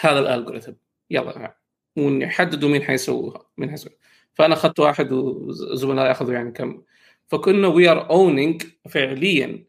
هذا 0.00 0.18
ال 0.18 0.23
algorithm 0.23 0.72
يلا 1.10 1.56
ونحددوا 1.96 2.68
مين 2.68 2.82
حيسووها 2.82 3.46
مين 3.56 3.70
حيسووها. 3.70 3.96
فأنا 4.34 4.54
أخذت 4.54 4.80
واحد 4.80 5.12
وزملائي 5.12 6.10
أخذوا 6.10 6.34
يعني 6.34 6.52
كم. 6.52 6.82
فكنا 7.28 7.68
we 7.68 7.88
are 7.88 8.10
owning 8.10 8.62
فعليا 8.88 9.66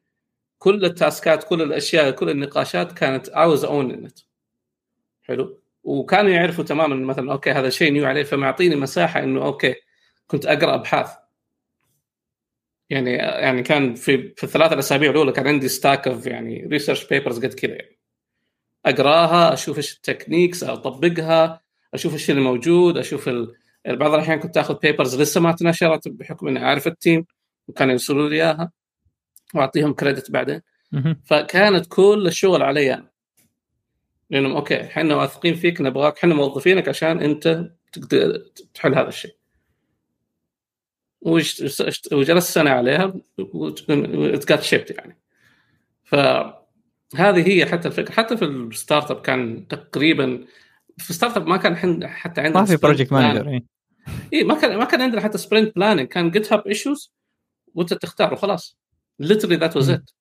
كل 0.60 0.86
ال 0.86 0.95
taskات 0.95 1.44
كل 1.44 1.62
الأشياء 1.62 2.12
كل 2.12 2.30
النقاشات 2.30 2.92
كانت 2.92 3.30
I 3.30 3.46
was 3.46 3.66
owning 3.66 4.12
حلو؟ 5.22 5.62
وكانوا 5.84 6.32
يعرفوا 6.32 6.64
تماما 6.64 6.96
مثلا 6.96 7.32
أوكي 7.32 7.52
هذا 7.52 7.70
شيء 7.70 7.92
new 7.94 8.06
عليه 8.06 8.24
فمعطيني 8.24 8.76
مساحة 8.76 9.24
إنه 9.24 9.46
أوكي 9.46 9.76
كنت 10.28 10.46
أقرأ 10.46 10.76
أبحاث. 10.76 11.10
يعني 12.90 13.12
يعني 13.14 13.64
كان 13.64 13.96
في 13.96 14.34
في 14.38 14.44
الثلاث 14.44 14.74
الأسابيع 14.74 15.12
الأولى 15.12 15.32
كان 15.32 15.48
عندي 15.48 15.68
stack 15.68 16.08
of 16.08 16.28
يعني 16.28 16.68
research 16.72 17.08
papers 17.08 17.46
قد 17.46 17.54
كذا 17.54 17.72
يعني. 17.72 18.00
أقراها 18.86 19.54
أشوف 19.54 19.78
إيش 19.78 19.96
ال 19.96 20.02
techniques 20.02 20.64
أطبقها 20.64 21.62
أشوف 21.94 22.14
إيش 22.14 22.30
اللي 22.30 22.42
موجود 22.42 22.98
أشوف 22.98 23.30
ال... 23.30 23.56
بعض 23.88 24.14
الأحيان 24.14 24.40
كنت 24.40 24.58
آخذ 24.58 24.80
papers 24.80 25.22
لسه 25.22 25.42
ما 25.42 25.52
تنشرت 25.52 26.08
بحكم 26.08 26.48
إني 26.48 26.60
عارف 26.60 26.88
ال 26.88 26.95
team 26.95 27.26
وكانوا 27.68 27.92
يرسلوا 27.92 28.30
لي 28.30 28.36
إياها 28.36 28.72
وأعطيهم 29.56 29.94
credit 29.94 30.32
بعدين. 30.32 30.62
فكانت 31.26 31.86
كل 31.90 32.24
الشغل 32.28 32.64
علي 32.64 32.94
أنا. 32.94 33.10
لأنهم 34.30 34.56
أوكي 34.56 34.82
إحنا 34.82 35.16
واثقين 35.16 35.56
فيك 35.56 35.82
نبغاك 35.82 36.18
إحنا 36.18 36.36
موظفينك 36.36 36.90
عشان 36.90 37.20
أنت 37.20 37.70
تقدر 37.94 38.38
تحل 38.74 38.96
هذا 38.96 39.08
الشيء. 39.08 39.37
وجلست 41.22 42.52
سنة 42.52 42.70
عليها 42.70 43.14
و 43.38 43.53
that 43.54 44.16
got 44.17 44.64
shipped 44.64 44.92
يعني 44.92 45.18
فهذه 46.04 47.48
هي 47.48 47.66
حتى 47.66 47.88
الفكرة. 47.88 48.14
حتى 48.14 48.38
في 48.38 48.46
ال 48.46 49.12
startup 49.12 49.22
كان 49.22 49.68
تقريبا 49.68 50.46
في 50.98 51.14
startup 51.14 51.48
ما 51.48 51.58
كان 51.58 52.08
حتى 52.08 52.42
عندنا 52.42 52.60
ما 52.60 52.66
في 52.66 52.78
project 52.78 53.14
manager 53.14 53.62
اي 54.34 54.44
ما 54.44 54.56
كان 54.56 54.78
ما 54.78 54.86
كان 54.86 55.02
عندنا 55.02 55.22
حتى 55.22 55.38
sprint 55.38 55.76
planning 55.76 56.08
كان 56.08 56.32
GitHub 56.32 56.68
issues 56.68 57.14
وانت 57.76 57.94
تختار 57.94 58.34
وخلاص 58.34 58.78
literally 59.20 59.56
that 59.56 59.76
was 59.76 59.90
it 59.90 60.12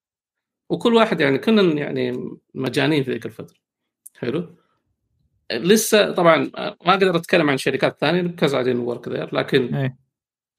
وكل 0.71 0.95
واحد 0.95 1.21
يعني 1.21 1.39
كنا 1.39 1.63
يعني 1.63 2.37
مجانين 2.55 3.05
في 3.05 3.11
ذيك 3.11 3.27
الفترة. 3.27 3.57
حلو؟ 4.19 4.57
لسه 5.53 6.13
طبعا 6.13 6.37
ما 6.57 6.77
أقدر 6.81 7.17
أتكلم 7.17 7.51
عن 7.51 7.57
شركات 7.57 8.01
ثانية 8.01 8.35
I 8.43 8.75
work 8.75 9.09
there 9.09 9.35
لكن 9.35 9.75
أي. 9.75 9.97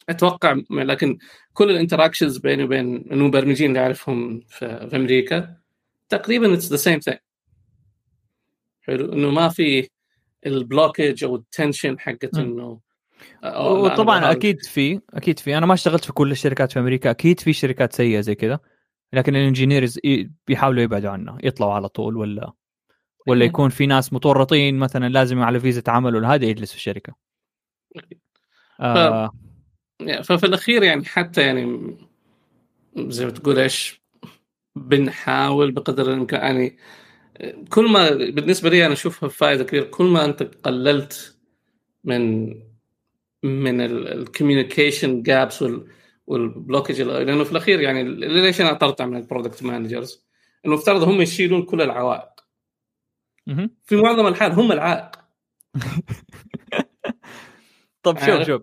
أتوقع 0.10 0.62
لكن 0.70 1.18
كل 1.54 1.72
ال 1.72 1.77
interactions 1.77 2.38
بيني 2.38 2.64
وبين 2.64 3.12
المبرمجين 3.12 3.70
اللي 3.70 3.80
أعرفهم 3.80 4.40
في, 4.40 4.90
في 4.90 4.96
أمريكا 4.96 5.58
تقريبا 6.10 6.54
it's 6.54 6.70
the 6.70 6.76
same 6.76 7.00
thing 7.00 7.18
حلو؟ 8.82 9.14
إنه 9.14 9.32
ما 9.32 9.50
في 9.50 9.90
ال 10.46 10.54
blockage 10.54 11.24
أو 11.24 11.36
ال 11.36 11.44
tension 11.44 12.00
حقت 12.00 12.38
إنه 12.38 12.80
وطبعا 13.44 14.32
أكيد 14.32 14.66
في 14.66 15.02
أكيد 15.14 15.40
في. 15.40 15.58
أنا 15.58 15.66
ما 15.66 15.74
اشتغلت 15.74 16.06
في 16.06 16.14
كل 16.14 16.32
الشركات 16.32 16.72
في 16.72 16.80
أمريكا. 16.80 17.10
أكيد 17.10 17.40
في 17.40 17.54
شركات 17.54 17.94
سيئة 17.94 18.22
زي 18.22 18.36
كذا 18.36 18.60
لكن 19.14 19.36
ال 19.36 19.42
engineers 19.42 20.00
بيحاولوا 20.48 20.84
يبعدوا 20.84 21.10
عنه 21.10 21.38
يطلعوا 21.44 21.74
على 21.74 21.90
طول 21.90 22.18
ولا 22.18 22.54
ولا 23.28 23.42
إيه. 23.42 23.48
يكون 23.48 23.70
في 23.70 23.86
ناس 23.86 24.14
متورطين 24.14 24.80
مثلا 24.80 25.10
لازم 25.10 25.40
على 25.40 25.60
فيزا 25.60 25.84
عمل 25.88 26.16
ولا 26.16 26.34
هذا 26.34 26.46
يجلس 26.46 26.72
في 26.72 26.78
الشركة. 26.78 27.14
آه. 28.80 29.32
ففي 30.00 30.46
الأخير 30.46 30.84
يعني 30.84 31.06
حتى 31.06 31.42
يعني 31.42 31.98
زي 32.98 33.26
ما 33.26 33.32
تقول 33.32 33.60
إيش 33.60 34.02
بنحاول 34.76 35.72
بقدر 35.72 36.10
الإمكان 36.10 36.42
يعني 36.42 36.78
كل 37.70 37.92
ما 37.92 38.10
بالنسبة 38.10 38.70
لي 38.70 38.86
أنا 38.86 38.94
أشوفها 38.94 39.30
فائده 39.30 39.64
كبيرة 39.64 39.84
كل 39.84 40.06
ما 40.06 40.26
أنت 40.26 40.44
قللت 40.44 41.38
من 42.04 42.50
من 43.44 43.82
ال 43.82 43.92
communication 43.92 45.22
gaps 45.22 45.66
وال 46.28 46.43
blockage 46.43 47.02
لأنه 47.02 47.44
في 47.44 47.52
الأخير 47.52 47.82
يعني 47.82 48.04
ليش 48.04 48.62
أنا 48.62 48.72
اطرت 48.72 49.02
من 49.02 49.18
ال 49.18 49.24
product 49.24 49.64
managers؟ 49.64 50.28
إنه 50.66 50.76
افترض 50.76 51.04
هم 51.04 51.22
يشيلون 51.22 51.64
كل 51.64 51.82
العوائق. 51.82 52.30
في 53.84 53.96
معظم 53.96 54.28
الحال 54.28 54.52
هم 54.52 54.72
العائق. 54.72 55.12
طب 58.04 58.20
شوف 58.20 58.44
شوف. 58.44 58.62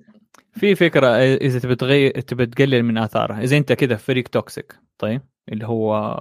في 0.55 0.75
فكرة 0.75 1.07
إذا 1.17 1.59
تبي 1.59 1.77
تغير 1.77 2.21
تبي 2.21 2.47
تقلل 2.47 2.83
من 2.83 2.99
اثارها 2.99 3.43
إذا 3.43 3.57
أنت 3.57 3.73
كذا 3.73 3.97
فريق 3.97 4.29
toxic 4.29 4.81
طيب 4.99 5.23
اللي 5.49 5.67
هو 5.67 6.19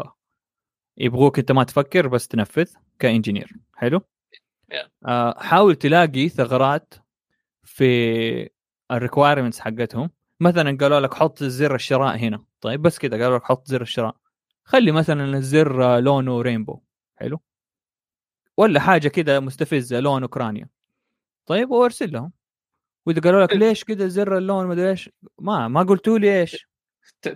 يبغوك 0.98 1.40
أنت 1.40 1.52
ما 1.52 1.64
تفكر 1.64 2.08
بس 2.08 2.28
تنفذ 2.28 2.74
ك 3.00 3.05
engineer. 3.05 3.54
حلو؟ 3.76 4.02
آه 5.06 5.40
حاول 5.40 5.76
تلاقي 5.76 6.30
ثغرات 6.30 6.94
في 7.64 8.50
ال 8.92 8.97
requirements 8.97 9.60
حقتهم. 9.60 10.10
مثلا 10.40 10.78
قالوا 10.78 11.00
لك 11.00 11.14
حط 11.14 11.44
زر 11.44 11.76
الشراء 11.76 12.18
هنا. 12.18 12.46
طيب 12.62 12.82
بس 12.82 13.00
كذا 13.00 13.24
قالوا 13.24 13.38
لك 13.38 13.44
حط 13.44 13.68
زر 13.68 13.82
الشراء. 13.82 14.16
خلي 14.64 14.92
مثلا 14.92 15.38
الزر 15.38 16.00
لونه 16.00 16.42
رينبو 16.42 16.80
حلو؟ 17.16 17.42
ولا 18.58 18.80
حاجة 18.80 19.08
كذا 19.08 19.40
مستفزة 19.40 20.00
لون 20.00 20.22
اوكرانيا 20.22 20.70
طيب 21.46 21.72
وأرسل 21.72 22.12
لهم. 22.12 22.32
وإذا 23.06 23.22
قالوا 23.22 23.44
لك 23.44 23.52
إيه. 23.52 23.58
ليش 23.58 23.84
كذا 23.84 24.08
زر 24.08 24.38
اللون 24.38 24.66
ما 24.66 24.90
إيش 24.90 25.10
ما 25.40 25.68
ما 25.68 25.84
قلتوا 25.84 26.20
لي 26.20 26.40
إيش. 26.42 26.68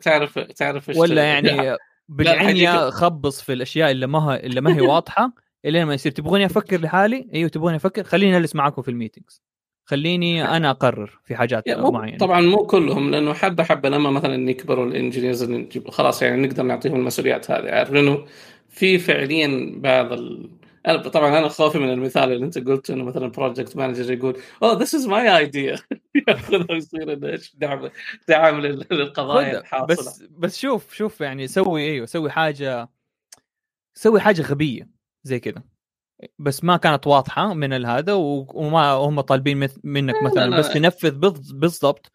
تعرف 0.01 0.39
تعرف 0.39 0.91
ولا 0.97 1.23
يعني 1.23 1.77
بالعنية 2.09 2.89
خبص 2.89 3.41
في 3.41 3.53
الأشياء 3.53 3.91
اللي 3.91 4.07
ما 4.07 4.19
هي 4.19 4.39
اللي 4.39 4.61
ما 4.61 4.75
هي 4.75 4.81
واضحة 4.91 5.33
إلين 5.65 5.83
ما 5.83 5.93
يصير. 5.93 6.11
تبغوني 6.11 6.45
أفكر 6.45 6.81
لحالي؟ 6.81 7.29
إيوه 7.33 7.49
تبغوني 7.49 7.75
أفكر. 7.75 8.03
خليني 8.03 8.37
أجلس 8.37 8.55
معاكم 8.55 8.81
في 8.81 8.91
الميتينجز. 8.91 9.41
خليني 9.85 10.43
أنا 10.57 10.69
أقرر 10.69 11.19
في 11.23 11.35
حاجات 11.35 11.69
معينة. 11.69 12.17
طبعا 12.17 12.41
مو 12.41 12.57
كلهم 12.57 13.11
لأنه 13.11 13.33
حبة 13.33 13.63
حبة 13.63 13.89
لما 13.89 14.09
مثلا 14.09 14.49
يكبروا 14.49 14.85
ال 14.85 14.93
engineers 14.93 15.69
خلاص 15.87 16.21
يعني 16.21 16.47
نقدر 16.47 16.63
نعطيهم 16.63 16.95
المسؤوليات 16.95 17.51
هذه. 17.51 17.71
عارف؟ 17.71 17.91
لأنه 17.91 18.25
في 18.69 18.97
فعليا 18.97 19.73
بعض 19.75 20.13
ال... 20.13 20.49
أنا 20.87 20.97
طبعا 20.97 21.39
أنا 21.39 21.47
خوفي 21.47 21.79
من 21.79 21.89
المثال 21.89 22.31
اللي 22.31 22.45
أنت 22.45 22.57
قلت 22.57 22.89
إنه 22.89 23.03
مثلا 23.03 23.27
project 23.27 23.77
manager 23.77 24.13
يقول 24.13 24.37
oh 24.63 24.73
this 24.73 24.95
is 24.95 25.07
my 25.07 25.37
idea 25.37 25.75
ياخذها 26.27 26.67
ويصير 26.69 27.25
إيش 27.25 27.55
دعم 27.55 27.89
دعم 28.27 28.61
للقضايا 28.61 29.59
الحاصلة. 29.59 29.85
بس 29.95 30.23
بس 30.29 30.57
شوف 30.57 30.93
شوف 30.93 31.21
يعني 31.21 31.47
سوي 31.47 31.81
أيوه 31.81 32.05
سوي 32.05 32.31
حاجة 32.31 32.89
سوي 33.93 34.19
حاجة 34.19 34.41
غبية 34.41 34.89
زي 35.23 35.39
كذا. 35.39 35.63
بس 36.39 36.63
ما 36.63 36.77
كانت 36.77 37.07
واضحة 37.07 37.53
من 37.53 37.85
هذا 37.85 38.13
وما 38.13 38.91
هم 38.91 39.21
طالبين 39.21 39.69
منك 39.83 40.23
مثلا. 40.23 40.57
بس 40.57 40.69
تنفذ 40.69 41.11
بالضبط. 41.53 42.11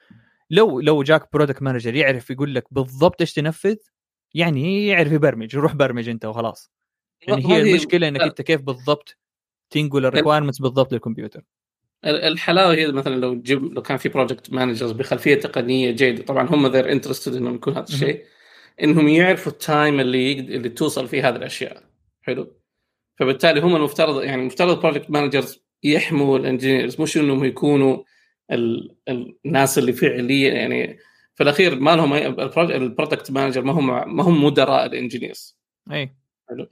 لو 0.50 0.80
لو 0.80 1.02
جاك 1.02 1.32
product 1.32 1.62
manager 1.62 1.94
يعرف 1.94 2.30
يقول 2.30 2.54
لك 2.54 2.64
بالضبط 2.70 3.20
إيش 3.20 3.32
تنفذ 3.32 3.76
يعني 4.34 4.86
يعرف 4.86 5.12
يبرمج 5.12 5.56
روح 5.56 5.74
برمج 5.74 6.08
أنت 6.08 6.24
وخلاص. 6.24 6.72
يعني 7.28 7.46
هي 7.46 7.62
المشكلة 7.62 8.08
إنك 8.08 8.20
أنت 8.20 8.42
كيف 8.42 8.60
بالضبط 8.60 9.18
تنقل 9.70 10.06
ال 10.06 10.10
requirements 10.10 10.58
بالضبط 10.58 10.92
للكمبيوتر. 10.92 11.44
الحلاوة 12.04 12.74
هي 12.74 12.92
مثلا 12.92 13.16
لو 13.16 13.34
تجيب 13.34 13.64
لو 13.64 13.82
كان 13.82 13.96
في 13.96 14.08
project 14.08 14.52
managers 14.52 14.92
بخلفية 14.92 15.34
تقنية 15.34 15.90
جيدة 15.90 16.22
طبعا 16.22 16.48
هم 16.48 16.66
they're 16.66 16.92
interested 16.92 17.36
إنهم 17.36 17.54
يكون 17.54 17.72
هذا 17.72 17.84
الشيء 17.88 18.24
إنهم 18.82 19.08
يعرفوا 19.08 19.52
ال 19.52 19.62
time 19.62 20.00
اللي 20.00 20.32
اللي 20.32 20.68
توصل 20.68 21.08
فيه 21.08 21.28
هذه 21.28 21.36
الأشياء. 21.36 21.82
حلو؟ 22.22 22.56
فبالتالي 23.18 23.60
هم 23.60 23.76
المفترض 23.76 24.22
يعني 24.22 24.40
المفترض 24.40 24.80
project 24.80 25.10
managers 25.10 25.62
يحموا 25.82 26.38
ال 26.38 26.45
engineers 26.45 27.00
مش 27.00 27.16
إنهم 27.16 27.44
يكونوا 27.44 28.02
ال... 28.50 28.96
الناس 29.08 29.78
اللي 29.78 29.92
فعليا 29.92 30.54
يعني 30.54 30.98
في 31.34 31.42
الأخير 31.42 31.80
ما 31.80 31.96
لهم 31.96 32.14
ال 32.58 32.67
product 32.67 33.30
manager 33.30 33.62
ما 33.62 33.72
هم 33.72 34.16
ما 34.16 34.22
هم 34.22 34.44
مدراء 34.44 34.86
ال 34.86 34.94
engineers 34.94 35.58
أي. 35.92 36.21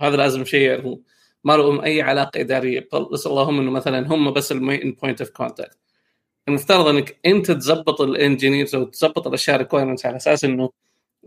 هذا 0.01 0.17
لازم 0.17 0.45
شيء 0.45 0.99
ما 1.45 1.57
لهم 1.57 1.81
أي 1.81 2.03
علاقة 2.03 2.41
إدارية. 2.41 2.89
بس 3.13 3.27
اللهم 3.27 3.61
إنه 3.61 3.71
مثلا 3.71 4.15
هم 4.15 4.31
بس 4.31 4.53
ال 4.53 4.61
main 4.61 4.93
point 4.93 5.21
of 5.21 5.31
contact 5.31 5.79
المفترض 6.49 6.87
إنك 6.87 7.19
أنت 7.27 7.51
تظبط 7.51 8.01
ال 8.01 8.08
engineers 8.08 8.75
أو 8.75 8.85
تظبط 8.85 9.27
الأشياء 9.27 9.57
requirements 9.57 10.07
على 10.07 10.17
أساس 10.17 10.45
إنه 10.45 10.71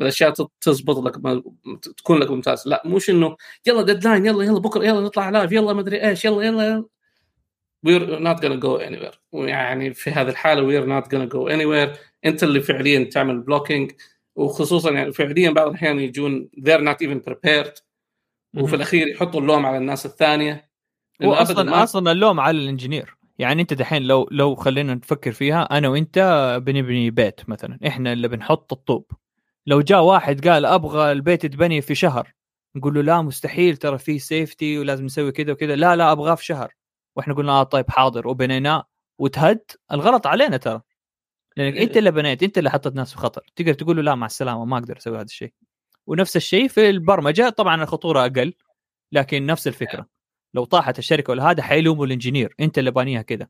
الأشياء 0.01 0.33
تزبط 0.61 0.97
لك 0.97 1.43
تكون 1.97 2.19
لك 2.19 2.31
ممتاز. 2.31 2.67
لا 2.67 2.83
مش 2.85 3.09
إنه 3.09 3.35
يلا 3.67 3.81
deadline 3.81 4.25
يلا 4.25 4.43
يلا 4.43 4.59
بكرة 4.59 4.85
يلا 4.85 5.01
نطلع 5.01 5.29
live 5.29 5.51
يلا 5.51 5.73
ما 5.73 5.81
أدري 5.81 6.09
إيش 6.09 6.25
يلا 6.25 6.43
يلا, 6.43 6.85
we're 7.85 8.19
not 8.19 8.39
gonna 8.41 8.57
go 8.57 8.79
anywhere. 8.79 9.17
يعني 9.33 9.93
في 9.93 10.11
هذه 10.11 10.29
الحالة 10.29 10.61
we're 10.61 10.87
not 10.87 11.07
gonna 11.07 11.29
go 11.33 11.49
anywhere. 11.49 11.97
أنت 12.25 12.43
اللي 12.43 12.61
فعليا 12.61 13.03
تعمل 13.03 13.39
blocking 13.39 13.91
وخصوصا 14.35 14.91
يعني 14.91 15.13
فعليا 15.13 15.49
بعض 15.49 15.67
الأحيان 15.67 15.99
يجون 15.99 16.49
they're 16.57 16.81
not 16.81 17.07
even 17.07 17.31
prepared. 17.31 17.81
وفي 18.57 18.75
الأخير 18.75 19.07
يحطوا 19.07 19.41
اللوم 19.41 19.65
على 19.65 19.77
الناس 19.77 20.05
الثانية. 20.05 20.69
هو 21.23 21.33
أصلا 21.33 21.63
ما... 21.63 21.83
أصلا 21.83 22.11
اللوم 22.11 22.39
على 22.39 22.57
ال 22.57 22.63
engineer. 22.63 23.17
يعني 23.39 23.61
أنت 23.61 23.73
دحين 23.73 24.03
لو 24.03 24.27
لو 24.31 24.55
خلينا 24.55 24.93
نفكر 24.93 25.31
فيها 25.31 25.77
أنا 25.77 25.87
وأنت 25.89 26.19
بنبني 26.65 27.09
بيت 27.09 27.49
مثلا. 27.49 27.79
إحنا 27.87 28.13
اللي 28.13 28.27
بنحط 28.27 28.73
الطوب. 28.73 29.11
لو 29.65 29.81
جاء 29.81 30.01
واحد 30.01 30.47
قال 30.47 30.65
أبغى 30.65 31.11
البيت 31.11 31.43
يتبني 31.43 31.81
في 31.81 31.95
شهر 31.95 32.33
نقول 32.75 32.93
له 32.93 33.01
لا 33.01 33.21
مستحيل 33.21 33.77
ترى 33.77 33.97
في 33.97 34.19
safety 34.19 34.77
ولازم 34.77 35.05
نسوي 35.05 35.31
كذا 35.31 35.51
وكذا. 35.51 35.75
لا 35.75 35.95
لا 35.95 36.11
أبغاه 36.11 36.35
في 36.35 36.45
شهر. 36.45 36.73
وإحنا 37.15 37.33
قلنا 37.33 37.51
آه 37.51 37.63
طيب 37.63 37.89
حاضر 37.89 38.27
وبنيناه. 38.27 38.83
وتهد 39.19 39.61
الغلط 39.91 40.27
علينا 40.27 40.57
ترى. 40.57 40.81
لأنك 41.57 41.77
أنت 41.77 41.97
اللي 41.97 42.11
بنيت 42.11 42.43
أنت 42.43 42.57
اللي 42.57 42.69
حطيت 42.69 42.95
ناس 42.95 43.11
في 43.11 43.17
خطر. 43.17 43.41
تقدر 43.55 43.73
تقول 43.73 43.95
له 43.95 44.01
لا 44.01 44.15
مع 44.15 44.25
السلامة 44.25 44.65
ما 44.65 44.77
أقدر 44.77 44.97
أسوي 44.97 45.15
هذا 45.15 45.23
الشيء. 45.23 45.53
ونفس 46.07 46.35
الشيء 46.35 46.67
في 46.67 46.89
البرمجة. 46.89 47.49
طبعا 47.49 47.83
الخطورة 47.83 48.21
أقل 48.25 48.53
لكن 49.11 49.45
نفس 49.45 49.67
الفكرة. 49.67 50.07
لو 50.53 50.65
طاحت 50.65 50.99
الشركة 50.99 51.31
ولا 51.31 51.51
هذا 51.51 51.63
حيلوموا 51.63 52.05
ال 52.05 52.10
engineer. 52.10 52.55
أنت 52.59 52.77
اللي 52.77 52.91
بانيها 52.91 53.21
كذا 53.21 53.47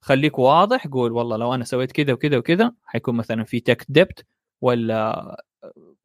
خليك 0.00 0.38
واضح 0.38 0.86
قول 0.86 1.12
والله 1.12 1.36
لو 1.36 1.54
أنا 1.54 1.64
سويت 1.64 1.92
كذا 1.92 2.12
وكذا 2.12 2.36
وكذا 2.36 2.72
حيكون 2.84 3.16
مثلا 3.16 3.44
في 3.44 3.60
tech 3.60 3.84
debt 3.88 4.26
ولا 4.60 5.42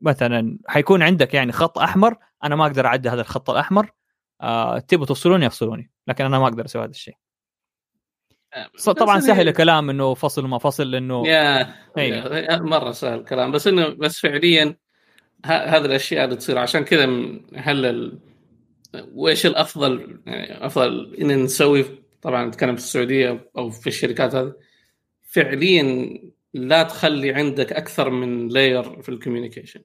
مثلا 0.02 0.58
حيكون 0.68 1.02
عندك 1.02 1.34
يعني 1.34 1.52
خط 1.52 1.80
أحمر 1.80 2.18
أنا 2.44 2.56
ما 2.56 2.66
أقدر 2.66 2.86
اعدي 2.86 3.10
هذا 3.10 3.22
الخط 3.22 3.50
الأحمر 3.50 3.92
آه 4.42 4.80
تبغوا 4.80 5.06
توصلوني؟ 5.06 5.48
أفصلوني. 5.48 5.92
لكن 6.08 6.26
أنا 6.26 6.40
ما 6.40 6.48
أقدر 6.48 6.66
أسوي 6.66 6.84
هذا 6.84 6.90
الشيء. 6.90 7.16
طبعا 8.86 9.20
سهل 9.20 9.48
الكلام 9.48 9.90
إنه 9.90 10.14
فصل 10.14 10.46
وما 10.46 10.58
فصل 10.58 10.92
لأنه 10.92 11.28
يا, 11.28 11.76
يا 11.98 12.60
مرة 12.60 12.92
سهل 12.92 13.20
الكلام. 13.20 13.52
بس 13.52 13.68
إنه 13.68 13.90
بس 13.90 14.20
فعليا 14.20 14.78
هذه 15.46 15.86
الأشياء 15.86 16.26
اللي 16.26 16.36
تصير. 16.36 16.58
عشان 16.58 16.84
كذا 16.84 17.06
هل 17.56 18.20
وإيش 19.14 19.46
الأفضل؟ 19.46 20.20
يعني 20.26 20.66
أفضل 20.66 21.16
إن 21.16 21.44
نسوي 21.44 21.86
طبعا 22.22 22.46
نتكلم 22.46 22.76
في 22.76 22.82
السعودية 22.82 23.52
أو 23.58 23.70
في 23.70 23.88
الشركات 23.88 24.36
هذه. 24.36 24.54
فعليا 25.24 26.20
لا 26.54 26.84
تخلي 26.84 27.34
عندك 27.34 27.74
أكثر 27.74 28.10
من 28.10 28.48
layer 28.48 29.02
في 29.02 29.10
ال 29.10 29.14
communication. 29.14 29.82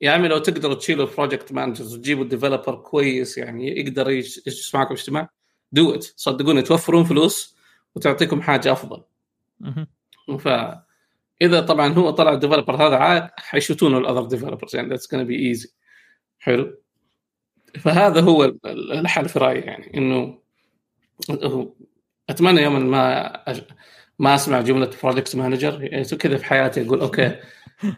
يا 0.00 0.10
عمي 0.10 0.28
لو 0.28 0.38
تقدروا 0.38 0.74
تشيلوا 0.74 1.06
ال 1.06 1.12
project 1.12 1.52
managers 1.52 1.94
وتجيبوا 1.94 2.24
ال 2.24 2.29
developer 2.29 2.74
كويس 2.74 3.38
يعني 3.38 3.80
يقدر 3.80 4.10
يجلس 4.10 4.74
معكم 4.74 4.94
اجتماع 4.94 5.30
do 5.72 5.94
it 5.94 6.04
صدقوني 6.16 6.62
توفرون 6.62 7.04
فلوس 7.04 7.56
وتعطيكم 7.94 8.42
حاجة 8.42 8.72
أفضل. 8.72 9.02
ف 10.38 10.48
إذا 11.42 11.60
طبعا 11.60 11.92
هو 11.92 12.10
طلع 12.10 12.32
ال 12.32 12.36
developer 12.36 12.76
هذا 12.76 12.96
عاد 12.96 13.30
حيشوتونه 13.36 13.98
ال 13.98 14.02
other 14.02 14.24
developers 14.24 14.76
يعني 14.76 14.88
that's 14.88 15.14
gonna 15.14 15.18
be 15.18 15.48
easy 15.48 15.68
حلو. 16.38 16.78
فهذا 17.80 18.20
هو 18.20 18.54
الحل 18.66 19.28
في 19.28 19.38
رأيي 19.38 19.60
يعني 19.60 19.96
إنه 19.96 20.38
أتمنى 22.30 22.62
يوما 22.62 22.78
ما 22.78 23.32
ما 24.18 24.34
أسمع 24.34 24.60
جملة 24.60 24.90
project 25.02 25.36
manager 25.36 25.82
يعني 25.82 26.04
كذا 26.04 26.36
في 26.36 26.44
حياتي 26.44 26.86
أقول 26.86 27.00
okay 27.00 27.36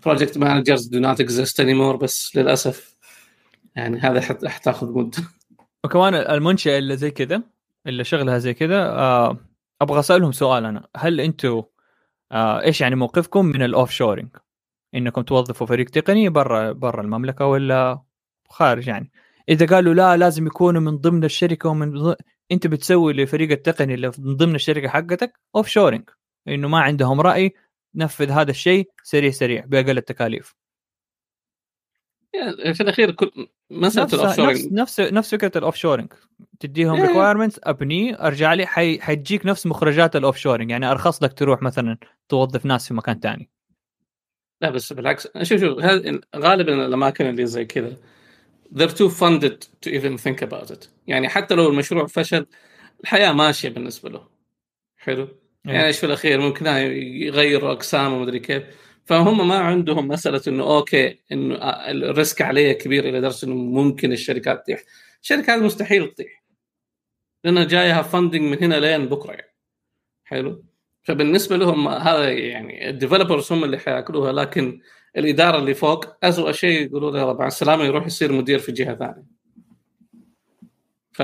project 0.04 0.38
managers 0.38 0.86
do 0.86 0.98
not 0.98 1.20
exist 1.20 1.60
anymore 1.60 1.96
بس 1.96 2.36
للأسف 2.36 2.96
يعني 3.76 3.98
هذا 3.98 4.20
حتاخذ 4.48 4.98
مدة. 4.98 5.18
وكمان 5.84 6.14
المنشأة 6.14 6.78
اللي 6.78 6.96
زي 6.96 7.10
كذا 7.10 7.42
اللي 7.86 8.04
شغلها 8.04 8.38
زي 8.38 8.54
كذا 8.54 8.82
آه 8.88 9.38
أبغى 9.82 10.00
أسألهم 10.00 10.32
سؤال 10.32 10.64
أنا. 10.64 10.88
هل 10.96 11.20
أنتم 11.20 11.62
آه 12.32 12.62
إيش 12.62 12.80
يعني 12.80 12.94
موقفكم 12.94 13.46
من 13.46 13.62
ال 13.62 13.90
offshoring 13.90 14.28
إنكم 14.94 15.22
توظفوا 15.22 15.66
فريق 15.66 15.90
تقني 15.90 16.28
برا 16.28 16.72
برا 16.72 17.00
المملكة 17.02 17.46
ولا 17.46 18.02
خارج 18.48 18.88
يعني؟ 18.88 19.10
إذا 19.48 19.66
قالوا 19.66 19.94
لا 19.94 20.16
لازم 20.16 20.46
يكونوا 20.46 20.80
من 20.80 20.96
ضمن 20.96 21.24
الشركة 21.24 21.68
ومن 21.68 21.92
ضمن... 21.92 22.14
أنت 22.52 22.66
بتسوي 22.66 23.12
لفريق 23.12 23.50
التقني 23.50 23.94
اللي 23.94 24.12
من 24.18 24.36
ضمن 24.36 24.54
الشركة 24.54 24.88
حقتك 24.88 25.40
offshoring 25.56 26.10
إنه 26.48 26.68
ما 26.68 26.80
عندهم 26.80 27.20
رأي 27.20 27.54
نفذ 27.94 28.30
هذا 28.30 28.50
الشيء 28.50 28.90
سريع 29.02 29.30
سريع 29.30 29.64
بأقل 29.66 29.98
التكاليف. 29.98 30.54
في 32.74 32.80
الأخير 32.80 33.10
كل 33.10 33.48
مساله 33.70 34.08
ال 34.14 34.36
offshoring 34.36 34.72
نفس 34.72 35.00
نفس 35.00 35.30
فكرة 35.30 35.58
ال 35.58 35.76
offshoring 35.76 36.12
تديهم 36.60 37.02
requirements 37.02 37.60
أبني 37.64 38.26
أرجع 38.26 38.54
لي 38.54 38.66
حي... 38.66 39.00
حتجيك 39.00 39.46
نفس 39.46 39.66
مخرجات 39.66 40.16
ال 40.16 40.36
offshoring 40.36 40.70
يعني 40.70 40.90
أرخص 40.90 41.22
لك 41.22 41.32
تروح 41.32 41.62
مثلا 41.62 41.98
توظف 42.28 42.66
ناس 42.66 42.88
في 42.88 42.94
مكان 42.94 43.20
ثاني 43.20 43.50
لا 44.60 44.70
بس 44.70 44.92
بالعكس. 44.92 45.28
شوف 45.42 45.60
شوف 45.60 45.78
غالبا 46.36 46.86
الأماكن 46.86 47.26
اللي 47.26 47.46
زي 47.46 47.64
كذا 47.64 47.96
they're 48.74 48.94
too 48.94 49.10
funded 49.10 49.66
to 49.82 49.90
even 49.90 50.16
think 50.16 50.42
about 50.42 50.70
it. 50.70 50.88
يعني 51.06 51.28
حتى 51.28 51.54
لو 51.54 51.68
المشروع 51.68 52.06
فشل 52.06 52.46
الحياة 53.00 53.32
ماشية 53.32 53.68
بالنسبة 53.68 54.10
له. 54.10 54.28
حلو؟ 54.96 55.22
إيه. 55.22 55.72
يعني 55.72 55.86
إيش 55.86 55.98
في 55.98 56.06
الأخير؟ 56.06 56.40
ممكن 56.40 56.66
يغيروا 56.66 57.72
أقسام 57.72 58.12
ومدري 58.12 58.38
كيف. 58.38 58.62
فهم 59.10 59.48
ما 59.48 59.58
عندهم 59.58 60.08
مسألة 60.08 60.42
إنه 60.48 60.62
okay 60.62 61.18
إنه 61.32 61.54
ال 61.90 62.00
risk 62.00 62.42
عليه 62.42 62.72
كبير 62.72 63.08
إلى 63.08 63.20
درجة 63.20 63.46
إنه 63.46 63.54
ممكن 63.54 64.12
الشركات 64.12 64.62
تطيح. 64.62 64.82
الشركات 65.22 65.62
مستحيل 65.62 66.08
تطيح. 66.08 66.44
لأنها 67.44 67.64
جايها 67.64 68.02
funding 68.02 68.42
من 68.42 68.62
هنا 68.62 68.74
لين 68.74 69.06
بكرة 69.06 69.32
يعني. 69.32 69.54
حلو؟ 70.24 70.64
فبالنسبة 71.02 71.56
لهم 71.56 71.88
هذا 71.88 72.30
يعني 72.30 72.90
ال 72.90 72.96
developers 72.96 73.52
هم 73.52 73.64
اللي 73.64 73.78
حيأكلوها 73.78 74.32
لكن 74.32 74.80
الإدارة 75.16 75.58
اللي 75.58 75.74
فوق 75.74 76.24
اسوء 76.24 76.52
شيء 76.52 76.86
يقولوا 76.86 77.10
له 77.10 77.32
مع 77.32 77.46
السلامه 77.46 77.84
يروح 77.84 78.06
يصير 78.06 78.32
مدير 78.32 78.58
في 78.58 78.72
جهة 78.72 78.94
ثانية. 78.94 79.24
ف 81.12 81.22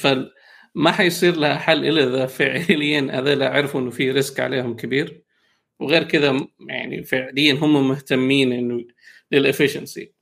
فما 0.00 0.92
حيصير 0.92 1.36
لها 1.36 1.58
حل 1.58 1.86
إلا 1.86 2.04
إذا 2.04 2.26
فعليا 2.26 3.08
هذول 3.12 3.42
عرفوا 3.42 3.80
إنه 3.80 3.90
في 3.90 4.10
risk 4.10 4.40
عليهم 4.40 4.76
كبير. 4.76 5.29
وغير 5.80 6.04
كذا 6.04 6.46
يعني 6.60 7.02
فعليا 7.02 7.52
هم 7.52 7.88
مهتمين 7.88 8.52
إنه 8.52 8.84
لل 9.32 9.45
efficiency 9.45 10.12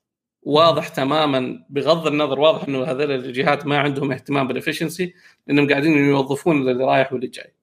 واضح 0.42 0.88
تماما 0.88 1.64
بغض 1.71 2.07
النظر 2.07 2.40
واضح 2.40 2.68
إنه 2.68 2.85
هذول 2.85 3.11
الجهات 3.11 3.66
ما 3.66 3.79
عندهم 3.79 4.12
اهتمام 4.12 4.49
بال 4.49 4.60
efficiency 4.60 5.14
لأنهم 5.47 5.68
قاعدين 5.71 5.92
يوظفون 5.92 6.68
اللي 6.68 6.85
رايح 6.85 7.12
واللي 7.12 7.27
جاي. 7.27 7.55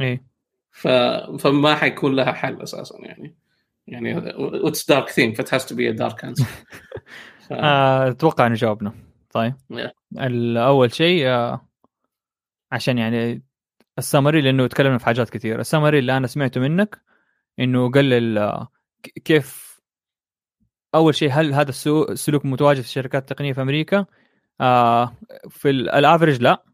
إيه. 0.00 0.24
ف... 0.70 0.88
فما 1.38 1.74
حيكون 1.74 2.14
لها 2.16 2.32
حل 2.32 2.62
أساسا 2.62 2.98
يعني. 3.00 3.34
يعني 3.86 4.14
it's 4.68 4.88
dark 4.88 5.08
theme 5.08 5.32
it 5.32 5.54
has 5.54 5.66
to 5.66 5.74
be 5.74 5.92
dark 5.92 6.24
answer 6.24 6.44
أتوقع 7.50 8.46
إنه 8.46 8.54
جاوبنا. 8.54 8.92
طيب. 9.30 9.54
Yeah. 9.72 9.90
اول 10.58 10.94
شيء 10.94 11.26
آه، 11.26 11.68
عشان 12.72 12.98
يعني 12.98 13.42
السمري 13.98 14.40
لأنه 14.40 14.66
تكلمنا 14.66 14.98
في 14.98 15.04
حاجات 15.04 15.30
كثيرة. 15.30 15.60
السمري 15.60 15.98
اللي 15.98 16.16
أنا 16.16 16.26
سمعته 16.26 16.60
منك 16.60 17.00
إنه 17.60 17.90
قلل 17.90 18.52
كيف 19.24 19.80
أول 20.94 21.14
شيء 21.14 21.30
هل 21.32 21.54
هذا 21.54 21.70
السلوك 22.10 22.46
متواجد 22.46 22.80
في 22.80 22.86
الشركات 22.86 23.22
التقنية 23.22 23.52
في 23.52 23.62
أمريكا؟ 23.62 24.06
آه 24.60 25.16
في 25.48 25.70
الافرج 25.70 26.42
لا 26.42 26.64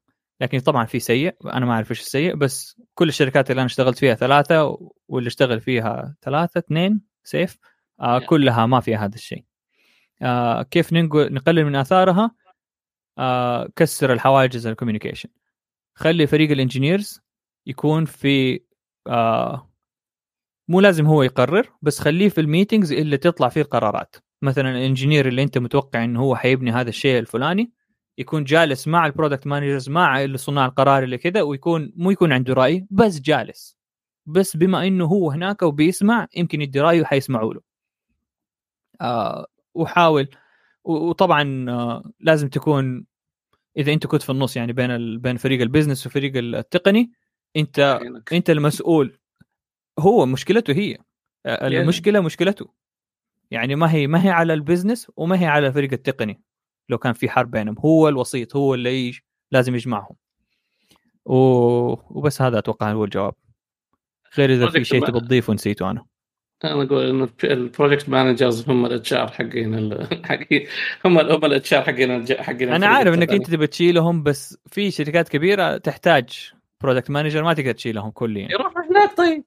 لكن 0.41 0.59
طبعا 0.61 0.85
في 0.85 0.99
سيء 1.01 1.37
أنا 1.45 1.67
ما 1.67 1.73
أعرف 1.73 1.91
إيش 1.91 2.01
السيء 2.01 2.35
بس 2.35 2.81
كل 2.95 3.09
الشركات 3.09 3.51
اللي 3.51 3.61
أنا 3.61 3.67
اشتغلت 3.67 3.99
فيها 3.99 4.15
ثلاثة 4.15 4.79
واللي 5.09 5.29
اشتغل 5.29 5.61
فيها 5.61 6.17
ثلاثة 6.23 6.59
اثنين 6.59 7.01
سيف 7.25 7.59
آه 8.01 8.19
كلها 8.19 8.67
ما 8.67 8.81
فيها 8.81 9.05
هذا 9.05 9.15
الشيء. 9.15 9.45
آه 10.23 10.63
كيف 10.63 10.93
نقلل 10.93 11.65
من 11.65 11.77
آثارها؟ 11.77 12.31
آه 13.19 13.69
كسر 13.77 14.13
الحواجز 14.13 14.67
ال 14.67 14.71
communication 14.71 15.29
خلي 15.95 16.27
فريق 16.27 16.51
ال 16.51 16.58
engineers 16.58 17.21
يكون 17.67 18.05
في 18.05 18.61
آه 19.07 19.70
مو 20.71 20.81
لازم 20.81 21.07
هو 21.07 21.23
يقرر 21.23 21.73
بس 21.83 21.99
خليه 21.99 22.29
في 22.29 22.41
ال 22.41 22.46
meetings 22.46 22.93
اللي 22.93 23.17
تطلع 23.17 23.49
فيه 23.49 23.61
القرارات. 23.61 24.17
مثلا 24.43 24.71
ال 24.71 24.77
engineer 24.77 25.29
اللي 25.29 25.43
أنت 25.43 25.59
متوقع 25.59 26.05
إنه 26.05 26.21
هو 26.21 26.37
حيبني 26.37 26.71
هذا 26.73 26.89
الشيء 26.89 27.19
الفلاني 27.19 27.73
يكون 28.19 28.45
جالس 28.45 28.89
مع 28.89 29.07
ال 29.07 29.12
product 29.12 29.47
managers 29.47 29.89
مع 29.89 30.27
صناع 30.37 30.67
القرار 30.67 31.03
اللي 31.03 31.19
كذا 31.19 31.43
ويكون 31.43 31.93
مو 31.97 32.11
يكون 32.11 32.33
عنده 32.33 32.55
رأي 32.55 32.87
بس 32.91 33.21
جالس. 33.21 33.77
بس 34.27 34.57
بما 34.57 34.87
إنه 34.87 35.05
هو 35.05 35.31
هناك 35.31 35.63
وبيسمع 35.63 36.27
يمكن 36.37 36.63
يدي 36.63 36.81
رأيه 36.81 37.03
وحيسمعوا 37.03 37.55
له. 37.55 37.61
آه 39.01 39.47
وحاول. 39.75 40.29
وطبعا 40.85 41.67
آه 41.71 42.13
لازم 42.21 42.49
تكون 42.49 43.07
إذا 43.77 43.93
أنت 43.93 44.07
كنت 44.07 44.23
في 44.23 44.31
النص 44.31 44.57
يعني 44.57 44.73
بين. 44.73 45.19
بين 45.19 45.37
فريق 45.37 45.61
ال 45.61 45.66
business 45.66 46.07
وفريق 46.07 46.33
التقني 46.37 47.13
أنت 47.57 48.01
أنت 48.33 48.51
المسؤول 48.51 49.20
هو 49.99 50.27
مشكلته 50.27 50.73
هي 50.73 50.97
المشكلة 51.47 52.21
مشكلته. 52.21 52.71
يعني 53.51 53.75
ما 53.75 53.93
هي 53.93 54.07
ما 54.07 54.25
هي 54.25 54.31
على 54.31 54.55
ال 54.55 54.61
business 54.61 55.11
وما 55.17 55.41
هي 55.41 55.47
على 55.47 55.67
الفريق 55.67 55.93
التقني. 55.93 56.41
لو 56.89 56.99
كان 56.99 57.13
في 57.13 57.29
حرب 57.29 57.51
بينهم 57.51 57.79
هو 57.79 58.09
الوسيط 58.09 58.57
هو 58.57 58.75
اللي 58.75 59.09
يج... 59.09 59.19
لازم 59.51 59.75
يجمعهم. 59.75 60.17
و... 61.25 61.35
وبس 62.19 62.43
هذا 62.43 62.59
أتوقع 62.59 62.93
هو 62.93 63.05
الجواب. 63.05 63.35
غير 64.39 64.53
إذا 64.53 64.71
في 64.71 64.85
شيء 64.85 65.07
تبي 65.07 65.21
تضيفه 65.21 65.53
نسيته 65.53 65.91
أنا. 65.91 66.07
أنا 66.65 66.83
أقول 66.83 67.09
انه 67.09 67.29
ال 67.45 67.53
project 67.53 68.09
managers 68.09 68.71
هم 68.71 68.87
ال 68.87 69.13
HR 69.13 69.29
حقين 69.29 69.99
حقين 70.25 70.67
هم 71.05 71.19
هم 71.19 71.45
ال 71.45 71.75
HR 71.75 71.83
حقين 71.83 72.27
حقين 72.39 72.69
أنا 72.69 72.87
عارف 72.87 73.15
إنك 73.15 73.33
أنت 73.33 73.51
تبي 73.51 73.67
تشيلهم 73.67 74.23
بس 74.23 74.59
في 74.67 74.91
شركات 74.91 75.29
كبيرة 75.29 75.77
تحتاج 75.77 76.53
product 76.83 77.11
manager 77.11 77.43
ما 77.43 77.55
تقدر 77.55 77.73
تشيلهم 77.73 78.11
كليا. 78.11 78.49
يروح 78.51 78.73
هناك 78.91 79.17
طيب. 79.17 79.45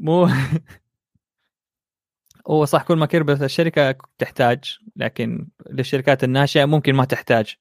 مو 0.00 0.26
هو 2.50 2.64
صح 2.64 2.82
كل 2.82 2.96
ما 2.96 3.06
كبرت 3.06 3.42
الشركة 3.42 3.94
تحتاج 4.18 4.78
لكن 4.96 5.48
للشركات 5.70 6.24
الناشئة 6.24 6.64
ممكن 6.64 6.94
ما 6.94 7.04
تحتاج 7.04 7.56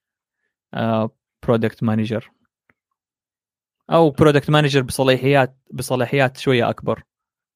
product 1.44 1.84
manager 1.84 2.32
أو 3.90 4.10
product 4.10 4.50
manager 4.50 4.82
بصلاحيات 4.82 5.58
بصلاحيات 5.72 6.38
شوية 6.38 6.70
أكبر 6.70 7.04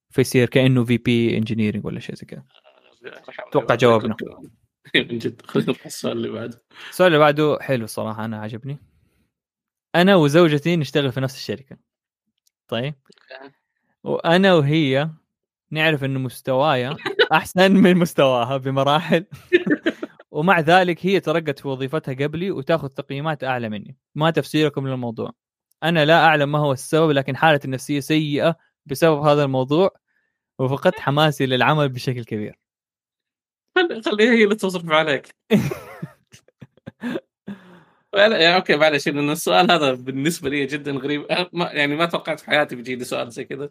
فيصير 0.09 0.49
كأنه 0.49 0.85
VP 0.85 1.37
engineering 1.37 1.85
ولا 1.85 1.99
شيء 1.99 2.15
زي 2.15 2.25
كذا. 2.25 2.43
أتوقع 3.39 3.75
جوابنا. 3.75 4.15
من 4.95 5.07
جد 5.17 5.41
خلينا 5.45 5.73
السؤال 5.85 6.17
اللي 6.17 6.29
بعده. 6.29 6.63
السؤال 6.89 7.07
اللي 7.07 7.19
بعده 7.19 7.57
حلو 7.61 7.83
الصراحة 7.83 8.25
أنا 8.25 8.41
عجبني. 8.41 8.77
أنا 9.95 10.15
وزوجتي 10.15 10.75
نشتغل 10.75 11.11
في 11.11 11.19
نفس 11.19 11.35
الشركة. 11.35 11.77
طيب. 12.67 12.95
وأنا 14.03 14.53
وهي 14.53 15.09
نعرف 15.71 16.03
انه 16.03 16.19
مستوايا 16.19 16.95
أحسن 17.33 17.71
من 17.71 17.97
مستواها 17.97 18.57
بمراحل. 18.57 19.25
ومع 20.31 20.59
ذلك 20.59 21.05
هي 21.05 21.19
ترقت 21.19 21.59
في 21.59 21.67
وظيفتها 21.67 22.13
قبلي 22.13 22.51
وتاخذ 22.51 22.87
تقييمات 22.87 23.43
أعلى 23.43 23.69
مني. 23.69 23.97
ما 24.15 24.31
تفسيركم 24.31 24.87
للموضوع. 24.87 25.31
أنا 25.83 26.05
لا 26.05 26.25
أعلم 26.25 26.51
ما 26.51 26.59
هو 26.59 26.71
السبب 26.73 27.11
لكن 27.11 27.37
حالتي 27.37 27.65
النفسية 27.65 27.99
سيئة 27.99 28.55
بسبب 28.85 29.21
هذا 29.21 29.43
الموضوع 29.43 29.89
وفقدت 30.59 30.99
حماسي 30.99 31.45
للعمل 31.45 31.89
بشكل 31.89 32.23
كبير. 32.23 32.59
خليها 34.05 34.33
هي 34.33 34.43
اللي 34.43 34.55
تصرف 34.55 34.89
عليك. 34.89 35.35
يعني 38.13 38.55
أوكي 38.55 38.75
معلش 38.75 39.07
لأن 39.07 39.29
السؤال 39.29 39.71
هذا 39.71 39.93
بالنسبة 39.93 40.49
لي 40.49 40.65
جدا 40.65 40.91
غريب. 40.91 41.25
ما 41.53 41.71
يعني 41.71 41.95
ما 41.95 42.05
توقعت 42.05 42.39
في 42.39 42.45
حياتي 42.45 42.75
بيجي 42.75 42.95
لي 42.95 43.03
سؤال 43.03 43.31
زي 43.31 43.43
كذا. 43.43 43.69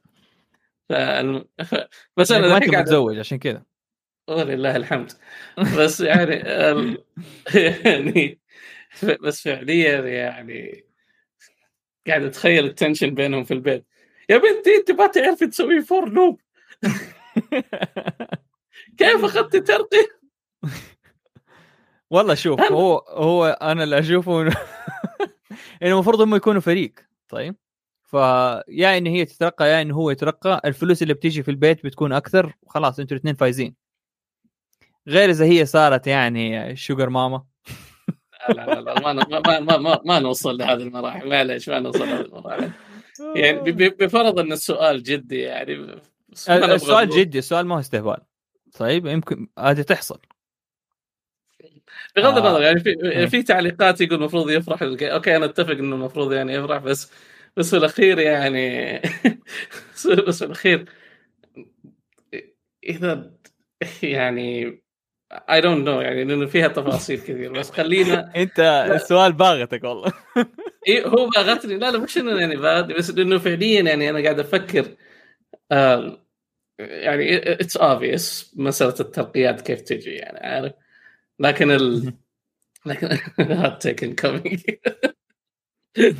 بس 2.16 2.33
أنا 2.33 2.48
ما 2.48 2.57
أنت 2.57 2.74
متزوج 2.74 3.18
عشان 3.18 3.38
كذا. 3.38 3.62
ولله 4.28 4.76
الحمد. 4.76 5.12
بس 5.78 6.00
يعني 6.00 6.35
يعني 7.85 8.40
بس 9.20 9.42
فعليا 9.42 10.00
يعني 10.00 10.85
قاعد 12.07 12.22
أتخيل 12.22 12.64
ال 12.64 12.71
tension 12.71 13.14
بينهم 13.14 13.44
في 13.44 13.55
البيت. 13.55 13.87
يا 14.28 14.38
بنتي 14.38 14.76
أنت 14.76 14.90
ما 14.90 15.07
تعرفي 15.07 15.46
تسوي 15.46 15.83
for 15.82 16.08
loop 16.08 16.40
كيف 18.98 19.24
اخذت 19.24 19.57
ترقي؟ 19.57 20.09
والله 22.12 22.35
شوف 22.35 22.61
هو 22.61 22.98
هو 23.09 23.46
أنا 23.62 23.85
اللي 23.85 23.98
أشوفه 23.98 24.42
إنه 24.42 24.57
المفروض 25.83 26.20
هم 26.20 26.35
يكونوا 26.35 26.61
فريق 26.61 26.94
طيب؟ 27.29 27.57
فيا 28.03 28.98
إن 28.98 29.07
هي 29.07 29.25
تترقى 29.25 29.68
يا 29.68 29.83
إن 29.83 29.90
هو 29.90 30.11
يترقى 30.11 30.61
الفلوس 30.64 31.03
اللي 31.03 31.14
بتيجي 31.14 31.42
في 31.42 31.51
البيت 31.51 31.87
بتكون 31.87 32.12
أكثر 32.12 32.53
وخلاص 32.62 33.01
أنتوا 33.01 33.16
الاثنين 33.16 33.35
فايزين. 33.35 33.75
غير 35.09 35.31
إذا 35.31 35.44
هي 35.44 35.66
صارت 35.66 36.07
يعني 36.07 36.77
sugar 36.76 37.08
mama 37.11 37.44
لا 38.48 38.66
لا 38.66 38.81
لا 38.81 39.01
ما 39.01 39.12
ما 39.12 39.61
ما 39.61 39.77
ما, 39.77 40.01
ما 40.05 40.18
نوصل 40.18 40.57
لهذه 40.59 40.83
المراحل 40.83 41.29
معلش 41.29 41.68
ما 41.68 41.81
نوصل 41.81 42.09
لهذه 42.09 42.20
المراحل. 42.20 42.70
يعني 43.37 43.72
بفرض 43.72 44.38
إن 44.38 44.53
السؤال 44.53 45.03
جدي 45.03 45.38
يعني 45.38 45.96
السؤال 46.48 47.09
جدي 47.09 47.38
السؤال 47.38 47.66
ما 47.66 47.75
هو 47.75 47.81
استهبال 47.81 48.18
طيب؟ 48.79 49.07
يمكن 49.07 49.48
هذه 49.59 49.83
تحصل. 49.83 50.18
بغض 52.16 52.38
النظر 52.38 52.62
يعني 52.62 52.80
في 52.80 52.96
آه. 53.04 53.26
في 53.26 53.42
تعليقات 53.42 54.00
يقول 54.00 54.18
المفروض 54.18 54.50
يفرح 54.50 54.82
okay 54.82 55.37
أنا 55.36 55.44
أتفق 55.44 55.70
إنه 55.70 55.96
المفروض 55.96 56.32
يعني 56.32 56.54
يفرح 56.54 56.82
بس 56.82 57.12
بس 57.56 57.70
في 57.70 57.76
الأخير 57.76 58.18
يعني 58.18 58.98
بس 60.26 60.38
في 60.38 60.44
الأخير 60.44 60.84
إذا 62.84 63.30
يعني 64.02 64.82
I 65.32 65.61
don't 65.61 65.88
know 65.88 66.00
يعني 66.00 66.24
لأنه 66.24 66.46
فيها 66.46 66.68
تفاصيل 66.68 67.20
كثير 67.20 67.52
بس 67.52 67.70
خلينا 67.70 68.32
أنت 68.36 68.60
السؤال 68.94 69.32
باغتك 69.32 69.84
والله. 69.84 70.12
اي 70.88 71.04
هو 71.04 71.28
باغتني. 71.36 71.78
لا 71.78 71.90
لا 71.90 71.98
مش 71.98 72.18
إنه 72.18 72.40
يعني 72.40 72.56
باغتني 72.56 72.94
بس 72.94 73.10
انه 73.10 73.38
فعليا 73.38 73.82
يعني 73.82 74.10
أنا 74.10 74.22
قاعد 74.22 74.40
أفكر 74.40 74.96
يعني 76.78 77.52
it's 77.52 77.76
obvious 77.76 78.54
مسألة 78.56 78.94
الترقيات 79.00 79.60
كيف 79.60 79.80
تجي 79.80 80.10
يعني 80.10 80.46
عارف؟ 80.46 80.72
لكن 81.42 81.70
ال 81.70 82.14
لكن 82.87 83.18
هات 83.38 83.83
تيكن 83.83 84.14
كومينج 84.14 84.61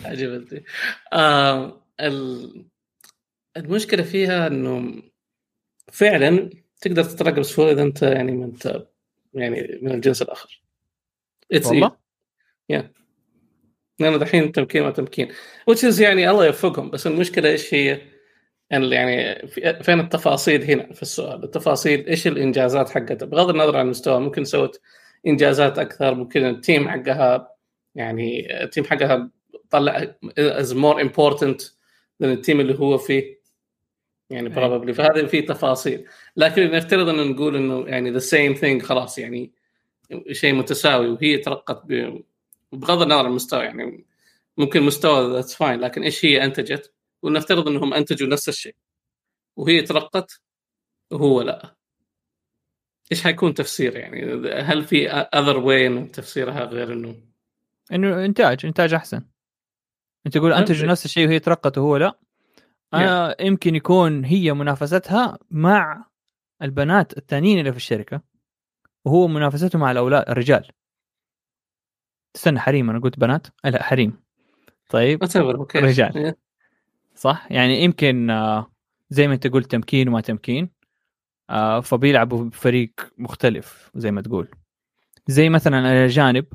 عجبتني. 0.05 0.65
المشكلة 3.57 4.03
فيها 4.03 4.47
إنه 4.47 5.03
فعلا 5.93 6.51
تقدر 6.81 7.05
تترقب 7.05 7.39
بسهوله 7.39 7.73
إذا 7.73 7.83
أنت 7.83 8.03
يعني 8.03 8.33
ما 8.33 8.45
أنت 8.45 8.87
يعني 9.35 9.79
من 9.83 9.93
الجنس 9.93 10.23
الآخر. 10.23 10.63
والله؟ 11.65 11.97
يا 12.69 12.93
لأنه 13.99 14.17
دحين 14.17 14.53
تمكين 14.53 14.83
ما 14.83 14.91
تمكين. 14.91 15.29
وتشيز 15.67 16.01
يعني 16.01 16.31
الله 16.31 16.47
يوفقهم. 16.47 16.91
بس 16.91 17.07
المشكلة 17.07 17.49
إيش 17.49 17.75
هي؟ 17.75 18.13
يعني 18.71 19.49
فين 19.83 20.01
التفاصيل 20.01 20.63
هنا 20.63 20.93
في 20.93 21.03
السؤال؟ 21.03 21.45
التفاصيل 21.45 22.07
إيش 22.07 22.27
الإنجازات 22.27 22.91
حقتها 22.91 23.27
بغض 23.27 23.51
النظر 23.51 23.77
عن 23.77 23.85
المستوى 23.85 24.21
ممكن 24.21 24.45
سوت 24.45 24.81
إنجازات 25.27 25.79
أكثر 25.79 26.15
ممكن 26.15 26.45
ال 26.45 26.54
team 26.54 26.89
حقها 26.89 27.55
يعني 27.95 28.63
ال 28.65 28.69
team 28.69 28.85
حقها 28.85 29.31
طلع 29.71 30.15
is 30.39 30.75
more 30.75 31.01
important 31.01 31.63
من 32.21 32.33
ال 32.33 32.38
team 32.38 32.61
اللي 32.61 32.79
هو 32.79 32.99
فيه. 32.99 33.43
يعني 34.31 34.49
probably 34.49 34.95
فهذا 34.95 35.27
في 35.27 35.43
تفاصيل. 35.43 36.07
لكن 36.37 36.71
نفترض 36.71 37.09
إنه 37.09 37.23
نقول 37.23 37.57
إنه 37.57 37.89
يعني 37.89 38.11
the 38.11 38.19
same 38.19 38.55
thing 38.55 38.83
خلاص 38.83 39.19
يعني 39.19 39.53
شيء 40.33 40.55
متساوي 40.55 41.09
وهي 41.09 41.39
ترقت 41.39 41.83
بغض 42.73 43.03
النظر 43.03 43.19
عن 43.19 43.27
المستوى 43.27 43.65
يعني 43.65 44.05
ممكن 44.57 44.83
مستوى 44.83 45.33
that's 45.33 45.55
fine 45.55 45.81
لكن 45.81 46.03
إيش 46.03 46.25
هي 46.25 46.45
أنتجت؟ 46.45 46.93
ونفترض 47.23 47.69
إنهم 47.69 47.95
أنتجوا 47.95 48.29
نفس 48.29 48.49
الشيء. 48.49 48.75
وهي 49.57 49.83
ترقت 49.83 50.41
وهو 51.11 51.43
لا. 51.43 51.77
إيش 53.13 53.23
حيكون 53.23 53.55
تفسير 53.55 53.97
يعني؟ 53.97 54.49
هل 54.61 54.85
في 54.85 55.11
other 55.11 55.59
way 55.59 56.05
تفسيرها 56.05 56.65
غير 56.65 56.93
إنه؟ 56.93 57.17
إنه 57.93 58.25
إنتاج 58.25 58.67
إنتاج 58.67 58.95
أحسن. 58.95 59.23
أنت 60.27 60.39
تقول 60.39 60.53
انتجوا 60.53 60.89
نفس 60.89 61.05
الشيء 61.05 61.27
وهي 61.27 61.39
ترقت 61.39 61.79
وهو 61.79 61.97
لا. 61.97 62.19
أنا 62.95 63.33
yeah. 63.33 63.45
يمكن 63.45 63.75
يكون 63.75 64.25
هي 64.25 64.53
منافستها 64.53 65.39
مع 65.51 66.05
البنات 66.63 67.19
الثانيين 67.19 67.59
اللي 67.59 67.71
في 67.71 67.77
الشركة 67.77 68.21
وهو 69.05 69.29
منافسته 69.29 69.79
مع 69.79 69.91
الأولاد 69.91 70.29
الرجال. 70.29 70.69
استنى 72.37 72.61
حريم 72.61 72.91
أنا 72.91 72.99
قلت 72.99 73.19
بنات. 73.19 73.47
لا 73.65 73.83
حريم. 73.83 74.23
طيب 74.91 75.23
okay 75.37 75.79
رجال. 75.79 76.35
صح؟ 77.15 77.47
يعني 77.51 77.83
يمكن 77.85 78.31
آه، 78.31 78.73
زي 79.11 79.29
ما 79.29 79.35
أنت 79.35 79.47
قلت 79.47 79.71
تمكين 79.71 80.09
وما 80.09 80.21
تمكين. 80.21 80.82
آه، 81.53 81.81
فبيلعبوا 81.81 82.45
بفريق 82.45 82.93
مختلف 83.19 83.91
زي 83.95 84.11
ما 84.11 84.23
تقول. 84.23 84.49
زي 85.27 85.49
مثلا 85.49 85.79
الأجانب 85.79 86.47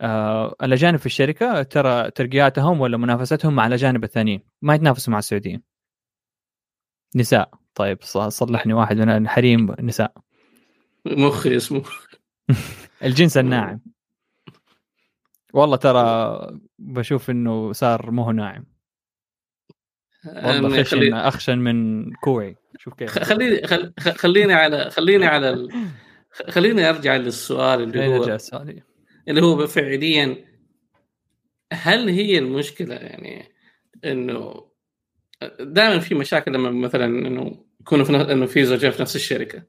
آه 0.00 0.56
الأجانب 0.62 0.96
في 0.98 1.06
الشركة 1.06 1.62
ترى 1.62 2.10
ترقياتهم 2.10 2.80
ولا 2.80 2.96
منافستهم 2.96 3.54
مع 3.54 3.66
الأجانب 3.66 4.04
الثانيين 4.04 4.40
ما 4.62 4.74
يتنافسوا 4.74 5.12
مع 5.12 5.18
السعوديين. 5.18 5.62
نساء. 7.16 7.50
طيب 7.74 7.98
صلحني 8.28 8.72
واحد 8.72 8.96
من 8.96 9.08
الحريم 9.08 9.74
نساء. 9.80 10.12
مخي 11.06 11.56
اسمه. 11.56 11.82
الجنس 13.04 13.36
الناعم. 13.36 13.80
والله 15.54 15.76
ترى 15.76 16.60
بشوف 16.78 17.30
إنه 17.30 17.72
صار 17.72 18.10
مو 18.10 18.30
ناعم. 18.30 18.73
والله 20.26 20.82
خشن 20.82 20.98
خلي... 20.98 21.14
اخشن 21.14 21.58
من 21.58 22.10
كوعي. 22.12 22.56
شوف 22.78 22.94
كيف. 22.94 23.18
خليني 23.18 23.66
خليني 23.98 24.52
على 24.52 24.90
خليني 24.90 25.26
على 25.26 25.50
ال... 25.50 25.68
خليني 26.50 26.88
أرجع 26.88 27.16
للسؤال 27.16 27.82
اللي 27.82 28.06
هو 28.06 28.24
السؤال؟ 28.24 28.82
اللي 29.28 29.42
هو 29.42 29.66
فعليا 29.66 30.44
هل 31.72 32.08
هي 32.08 32.38
المشكلة 32.38 32.94
يعني 32.94 33.52
إنه 34.04 34.66
دائما 35.60 35.98
في 35.98 36.14
مشاكل 36.14 36.52
لما 36.52 36.70
مثلا 36.70 37.04
إنه 37.04 37.64
يكونوا 37.80 38.04
في 38.04 38.32
إنه 38.32 38.46
في 38.46 38.64
زوجين 38.64 38.90
في 38.90 39.02
نفس 39.02 39.16
الشركة. 39.16 39.62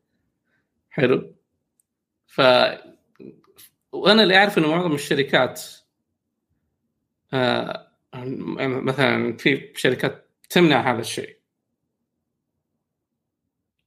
حلو؟ 0.90 1.36
ف 2.28 2.42
وأنا 3.92 4.24
اللي 4.24 4.38
أعرف 4.38 4.58
إنه 4.58 4.68
معظم 4.68 4.94
الشركات 4.94 5.62
آه 7.34 7.92
مثلا 8.14 9.38
في 9.38 9.72
شركات 9.76 10.25
تمنع 10.50 10.92
هذا 10.92 11.00
الشيء. 11.00 11.38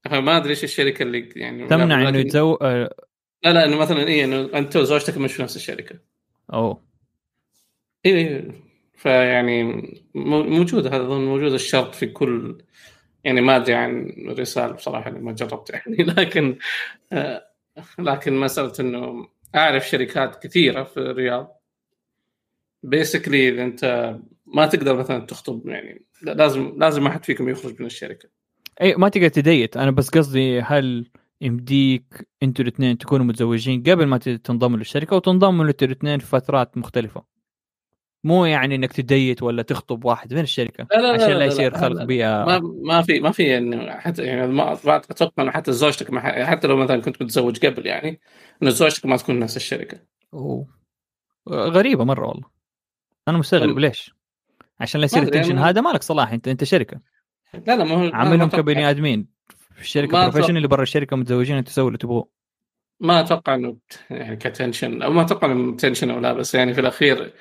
فما 0.05 0.37
أدري 0.37 0.51
إيش 0.51 0.65
الشركة 0.65 1.03
اللي 1.03 1.29
يعني 1.37 1.67
تمنع 1.67 2.09
إنه 2.09 2.19
يتزو 2.19 2.55
آه، 2.55 2.95
لا 3.45 3.53
لا 3.53 3.65
إنه 3.65 3.77
مثلا 3.77 4.09
إيه 4.09 4.25
إنه 4.25 4.59
أنت 4.59 4.77
وزوجتك 4.77 5.19
مش 5.19 5.33
في 5.33 5.43
نفس 5.43 5.57
الشركة. 5.57 5.99
أوه. 6.53 6.83
إيه, 8.07 8.15
إيه. 8.15 8.51
فيعني 8.97 9.65
موجود 10.15 10.87
هذا 10.87 11.03
أظن 11.03 11.25
موجود 11.25 11.53
الشرط 11.53 11.95
في 11.95 12.07
كل 12.07 12.63
يعني 13.25 13.41
ما 13.41 13.57
أدري 13.57 13.75
عن 13.75 14.13
رسالة 14.29 14.73
بصراحة 14.73 15.11
ما 15.11 15.33
جربت 15.33 15.71
يعني 15.71 15.97
لكن 16.19 16.59
آه 17.13 17.49
لكن 17.99 18.33
مسألة 18.33 18.73
إنه 18.81 19.29
أعرف 19.55 19.89
شركات 19.89 20.43
كثيرة 20.43 20.85
في 20.85 20.97
الرياض. 20.97 21.61
بيسكلي 22.83 23.49
إذا 23.49 23.63
أنت 23.65 24.17
ما 24.55 24.67
تقدر 24.67 24.97
مثلا 24.97 25.27
تخطب 25.27 25.69
يعني 25.69 26.07
لازم 26.23 26.75
لازم 26.77 27.07
أحد 27.07 27.25
فيكم 27.25 27.49
يخرج 27.49 27.81
من 27.81 27.87
الشركة. 27.87 28.29
أي 28.81 28.95
ما 28.95 29.09
تقدر 29.09 29.29
تديت 29.29 29.77
أنا 29.77 29.91
بس 29.91 30.09
قصدي 30.09 30.61
هل 30.61 31.11
يمديك 31.41 32.29
أنتوا 32.43 32.65
الاثنين 32.65 32.99
تكونوا 32.99 33.27
متزوجين 33.27 33.83
قبل 33.83 34.07
ما 34.07 34.19
تنضموا 34.19 34.79
للشركة 34.79 35.17
وتنضموا 35.17 35.65
أنتوا 35.65 35.87
الاثنين 35.87 36.19
في 36.19 36.27
فترات 36.27 36.79
مختلفة؟ 36.79 37.25
مو 38.25 38.45
يعني 38.45 38.75
إنك 38.75 38.93
تديت 38.93 39.43
ولا 39.43 39.63
تخطب 39.63 40.05
واحد 40.05 40.35
من 40.35 40.41
الشركة 40.41 40.87
لا 40.91 40.97
لا 40.97 41.13
عشان 41.13 41.29
لا, 41.29 41.39
لا 41.39 41.45
يصير 41.45 41.79
خلق 41.79 42.05
بيئة. 42.05 42.45
ما 42.45 42.61
ما 42.85 43.03
في 43.03 43.21
ما 43.21 43.31
في 43.31 43.59
إنه 43.59 43.91
حتى 43.91 44.23
يعني 44.23 44.47
ما 44.47 44.73
أتوقع 44.73 45.43
إنه 45.43 45.51
حتى 45.51 45.73
زوجتك 45.73 46.15
حتى 46.19 46.69
لو 46.69 46.77
مثلا 46.77 47.01
كنت 47.01 47.23
متزوج 47.23 47.67
قبل 47.67 47.87
يعني 47.87 48.21
إنه 48.63 48.71
زوجتك 48.71 49.07
ما 49.07 49.17
تكون 49.17 49.39
نفس 49.39 49.57
الشركة. 49.57 49.99
أوه. 50.35 50.67
غريبة 51.49 52.05
مرة 52.05 52.29
والله. 52.29 52.49
أنا 53.29 53.39
مستغرب 53.39 53.79
ليش؟ 53.79 54.18
عشان 54.81 55.01
لا 55.01 55.05
يصير 55.05 55.23
التنشن. 55.23 55.57
يعني 55.57 55.61
هذا 55.61 55.81
مالك 55.81 56.03
صلاح 56.03 56.33
انت 56.33 56.49
أنت 56.49 56.65
شركة. 56.65 57.01
لا 57.55 57.77
لا 57.77 57.85
ما 57.85 57.95
هو 57.95 58.11
عاملهم 58.15 58.49
كبني 58.49 58.91
آدمين. 58.91 59.29
في 59.75 59.81
الشركة 59.81 60.23
بروفيشنال 60.23 60.57
اللي 60.57 60.69
برا 60.69 60.83
الشركة 60.83 61.17
متزوجين 61.17 61.65
تسوي 61.65 61.87
اللي 61.87 61.99
تبغوه. 61.99 62.29
ما 63.01 63.21
أتوقع 63.21 63.55
إنه 63.55 63.77
يعني 64.11 64.37
كتنشن. 64.37 65.03
أو 65.03 65.13
ما 65.13 65.23
أتوقع 65.23 65.53
إنه 65.53 65.77
تنشن 65.77 66.11
أو 66.11 66.19
لا 66.21 66.33
بس 66.33 66.55
يعني 66.55 66.75
في 66.75 66.81
الأخير 66.81 67.33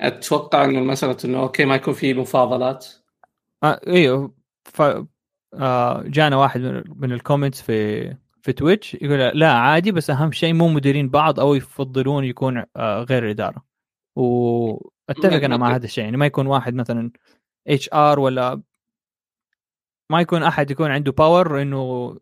أتوقع 0.00 0.64
إنه 0.64 0.80
مساله 0.80 1.16
إنه 1.24 1.38
أوكي 1.38 1.64
ما 1.64 1.74
يكون 1.74 1.94
في 1.94 2.14
مفاضلات. 2.14 2.86
آه 3.62 3.80
أيوه 3.86 4.34
ف 4.64 4.82
آه 5.54 6.02
جانا 6.02 6.36
واحد 6.36 6.84
من 6.96 7.12
الكومنتس 7.12 7.62
في 7.62 8.16
في 8.42 8.52
تويتش 8.52 8.94
يقول 8.94 9.18
لا 9.18 9.52
عادي 9.52 9.92
بس 9.92 10.10
أهم 10.10 10.32
شيء 10.32 10.54
مو 10.54 10.68
مديرين 10.68 11.08
بعض 11.08 11.40
أو 11.40 11.54
يفضلون 11.54 12.24
يكون 12.24 12.64
آه 12.76 13.02
غير 13.02 13.24
الإدارة. 13.24 13.64
وأتفق 14.16 15.44
أنا 15.44 15.56
مع 15.56 15.74
هذا 15.74 15.84
الشيء 15.84 16.04
يعني 16.04 16.16
ما 16.16 16.26
يكون 16.26 16.46
واحد 16.46 16.74
مثلا 16.74 17.10
HR 17.68 18.20
ولا 18.20 18.62
ما 20.10 20.20
يكون 20.20 20.42
أحد 20.42 20.70
يكون 20.70 20.90
عنده 20.90 21.12
power 21.12 21.62
إنه 21.62 22.16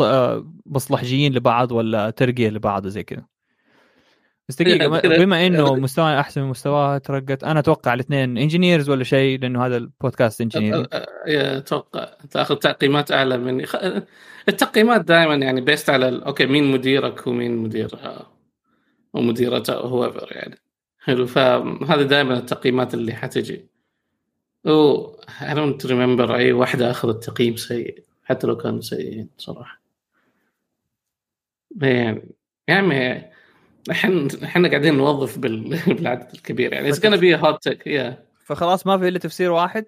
آه، 0.00 0.52
مصلحجيين 0.66 1.34
لبعض 1.34 1.72
ولا 1.72 2.10
ترقية 2.10 2.50
لبعض 2.50 2.86
زي 2.86 3.02
كذا. 3.02 3.26
بس 4.48 4.62
دقيقة 4.62 5.00
بما 5.18 5.46
إنه 5.46 5.74
مستواه 5.74 6.20
أحسن 6.20 6.42
من 6.42 6.48
مستواها 6.48 6.98
ترقت 6.98 7.44
أنا 7.44 7.60
أتوقع 7.60 7.94
الاثنين 7.94 8.38
engineers 8.38 8.90
ولا 8.90 9.04
شيء 9.04 9.40
لأنه 9.40 9.66
هذا 9.66 9.76
البودكاست 9.76 10.40
engineer 10.40 10.88
أتوقع 11.26 12.08
تاخذ 12.30 12.56
تقييمات 12.56 13.12
أعلى 13.12 13.38
مني. 13.38 13.64
التقييمات 14.48 15.00
دائما 15.00 15.34
يعني 15.34 15.60
based 15.60 15.90
على 15.90 16.22
okay 16.26 16.46
مين 16.46 16.72
مديرك 16.72 17.26
ومين 17.26 17.56
مديرها. 17.56 18.31
ومديرته 19.14 19.74
هو 19.74 20.04
يعني. 20.30 20.58
حلو. 20.98 21.26
فهذه 21.26 22.02
دائما 22.02 22.38
التقييمات 22.38 22.94
اللي 22.94 23.12
حتجي. 23.12 23.66
أو 24.66 25.16
I 25.26 25.54
don't 25.54 25.86
remember 25.86 26.30
أي 26.30 26.52
واحدة 26.52 26.90
أخذت 26.90 27.24
تقييم 27.24 27.56
سيء. 27.56 28.04
حتى 28.24 28.46
لو 28.46 28.56
كانوا 28.56 28.80
سيئين 28.80 29.28
صراحة. 29.38 29.82
يعني 31.80 32.22
يعني 32.68 33.32
إحنا 33.90 34.28
إحنا 34.44 34.68
قاعدين 34.68 34.96
نوظف 34.96 35.38
بالعدد 35.88 36.34
الكبير 36.34 36.72
يعني. 36.72 36.88
it's 36.88 37.06
big 37.06 37.36
tech 37.36 37.86
يا 37.86 38.26
فخلاص 38.44 38.86
ما 38.86 38.98
في 38.98 39.08
إلا 39.08 39.18
تفسير 39.18 39.50
واحد؟ 39.50 39.86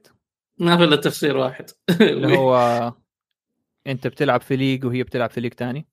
ما 0.58 0.76
في 0.76 0.84
إلا 0.84 0.96
تفسير 0.96 1.36
واحد. 1.36 1.70
اللي 2.00 2.36
هو 2.38 2.92
أنت 3.86 4.06
بتلعب 4.06 4.40
في 4.40 4.56
league 4.56 4.84
وهي 4.84 5.02
بتلعب 5.02 5.30
في 5.30 5.40
league 5.40 5.54
ثاني 5.54 5.86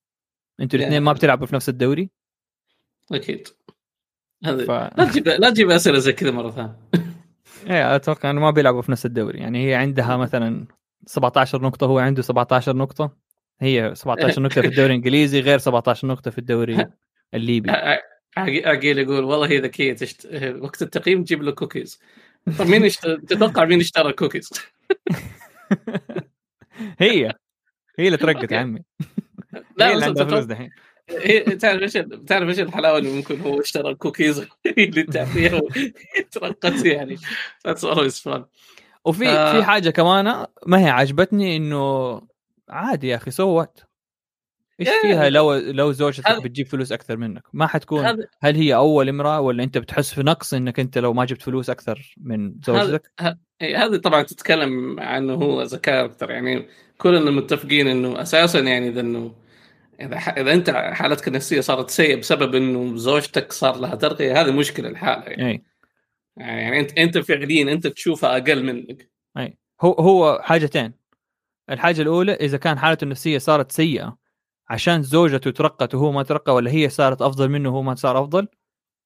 أنتوا 0.60 0.80
الاثنين 0.80 1.02
ما 1.02 1.13
بتلعبوا 1.13 1.48
في 1.48 1.56
نفس 1.56 1.70
الدوري؟ 1.70 2.10
أكيد. 3.11 3.47
هذا 4.45 4.65
ف... 4.65 4.97
لا 4.97 5.05
تجيب 5.05 5.27
لا 5.27 5.49
تجيب 5.49 5.69
أسئلة 5.69 5.99
زي 5.99 6.13
كذا 6.13 6.31
مرة 6.31 6.51
ثانية. 6.51 6.75
إيه 7.67 7.95
أتوقع 7.95 8.29
إنه 8.29 8.41
ما 8.41 8.51
بيلعبوا 8.51 8.81
في 8.81 8.91
نفس 8.91 9.05
الدوري. 9.05 9.39
يعني 9.39 9.69
هي 9.69 9.75
عندها 9.75 10.17
مثلا 10.17 10.67
17 11.05 11.61
نقطة 11.61 11.87
هو 11.87 11.99
عنده 11.99 12.21
17 12.21 12.75
نقطة. 12.75 13.17
هي 13.61 13.95
17 13.95 14.41
نقطة 14.41 14.61
في 14.61 14.67
الدوري 14.67 14.87
الإنجليزي 14.87 15.39
غير 15.39 15.57
17 15.57 16.07
نقطة 16.07 16.31
في 16.31 16.37
الدوري 16.37 16.87
الليبي. 17.33 17.71
عقيل 18.37 18.99
يقول 18.99 19.23
والله 19.23 19.49
هي 19.49 19.57
ذكية 19.57 19.93
تشت... 19.93 20.27
وقت 20.59 20.81
التقييم 20.81 21.23
تجيب 21.23 21.43
له 21.43 21.51
كوكيز 21.51 22.01
طيب 22.59 22.67
مين. 22.67 22.89
تتوقع 23.27 23.65
مين 23.65 23.79
اشترى 23.79 24.13
كوكيز؟ 24.13 24.49
هي. 26.99 27.33
هي 27.99 28.07
اللي 28.07 28.17
ترقت 28.17 28.51
يا 28.51 28.57
عمي. 28.57 28.83
لا 29.77 29.87
هي 29.87 29.93
اللي 29.93 30.05
عندها 30.05 30.25
فلوس 30.25 30.45
دحين. 30.45 30.69
تعرف 31.59 31.81
إيش 31.81 31.93
تعرف 32.27 32.49
إيش 32.49 32.59
الحلاوة 32.59 32.97
اللي 32.97 33.11
ممكن 33.11 33.41
هو 33.41 33.61
اشترى 33.61 33.89
الكوكيز 33.89 34.47
اللي 34.77 35.03
تعطيها 35.03 35.61
ترقت 36.31 36.85
يعني. 36.85 37.17
that's 37.67 37.86
always 37.86 38.19
fun 38.19 38.45
وفي 39.05 39.29
آه. 39.29 39.53
في 39.53 39.63
حاجة 39.63 39.89
كمان 39.89 40.45
ما 40.65 40.85
هي 40.85 40.89
عجبتني 40.89 41.57
إنه 41.57 42.21
عادي 42.69 43.07
يا 43.07 43.15
أخي 43.15 43.31
سوت 43.31 43.83
إيش 44.79 44.89
فيها 45.01 45.29
لو 45.29 45.53
لو 45.53 45.91
زوجتك 45.91 46.43
بتجيب 46.43 46.67
فلوس 46.67 46.91
أكثر 46.91 47.17
منك؟ 47.17 47.43
ما 47.53 47.67
حتكون 47.67 48.25
هل 48.41 48.55
هي 48.55 48.75
أول 48.75 49.09
امرأة 49.09 49.39
ولا 49.39 49.63
أنت 49.63 49.77
بتحس 49.77 50.13
في 50.13 50.23
نقص 50.23 50.53
إنك 50.53 50.79
أنت 50.79 50.97
لو 50.97 51.13
ما 51.13 51.25
جبت 51.25 51.41
فلوس 51.41 51.69
أكثر 51.69 52.15
من 52.17 52.55
زوجتك؟ 52.65 53.11
هذه 53.61 53.95
طبعا 53.95 54.23
تتكلم 54.23 54.99
عنه 54.99 55.33
هو 55.33 55.61
as 55.62 55.75
character 55.75 56.32
يعني. 56.31 56.67
كلنا 56.97 57.31
متفقين 57.31 57.87
إنه 57.87 58.21
أساسا 58.21 58.59
يعني 58.59 58.87
إذا 58.89 59.01
إنه 59.01 59.35
إذا 60.05 60.17
إذا 60.17 60.53
أنت 60.53 60.69
حالتك 60.69 61.27
النفسية 61.27 61.61
صارت 61.61 61.89
سيئة 61.89 62.15
بسبب 62.15 62.55
إنه 62.55 62.97
زوجتك 62.97 63.51
صار 63.51 63.77
لها 63.77 63.95
ترقية 63.95 64.41
هذه 64.41 64.51
مشكلة 64.51 64.89
لحالها 64.89 65.29
يعني. 65.29 65.51
أي. 65.51 65.63
يعني 66.37 66.79
أنت 66.79 66.97
أنت 66.97 67.17
فعليا 67.17 67.73
أنت 67.73 67.87
تشوفها 67.87 68.37
أقل 68.37 68.63
منك. 68.63 69.11
أي. 69.37 69.57
هو 69.81 69.93
هو 69.93 70.39
حاجتين. 70.43 70.93
الحاجة 71.69 72.01
الأولى 72.01 72.33
إذا 72.33 72.57
كان 72.57 72.79
حالته 72.79 73.03
النفسية 73.03 73.37
صارت 73.37 73.71
سيئة 73.71 74.17
عشان 74.69 75.03
زوجته 75.03 75.51
ترقت 75.51 75.95
وهو 75.95 76.11
ما 76.11 76.23
ترقى 76.23 76.53
ولا 76.53 76.71
هي 76.71 76.89
صارت 76.89 77.21
أفضل 77.21 77.49
منه 77.49 77.69
وهو 77.69 77.81
ما 77.81 77.95
صار 77.95 78.23
أفضل 78.23 78.47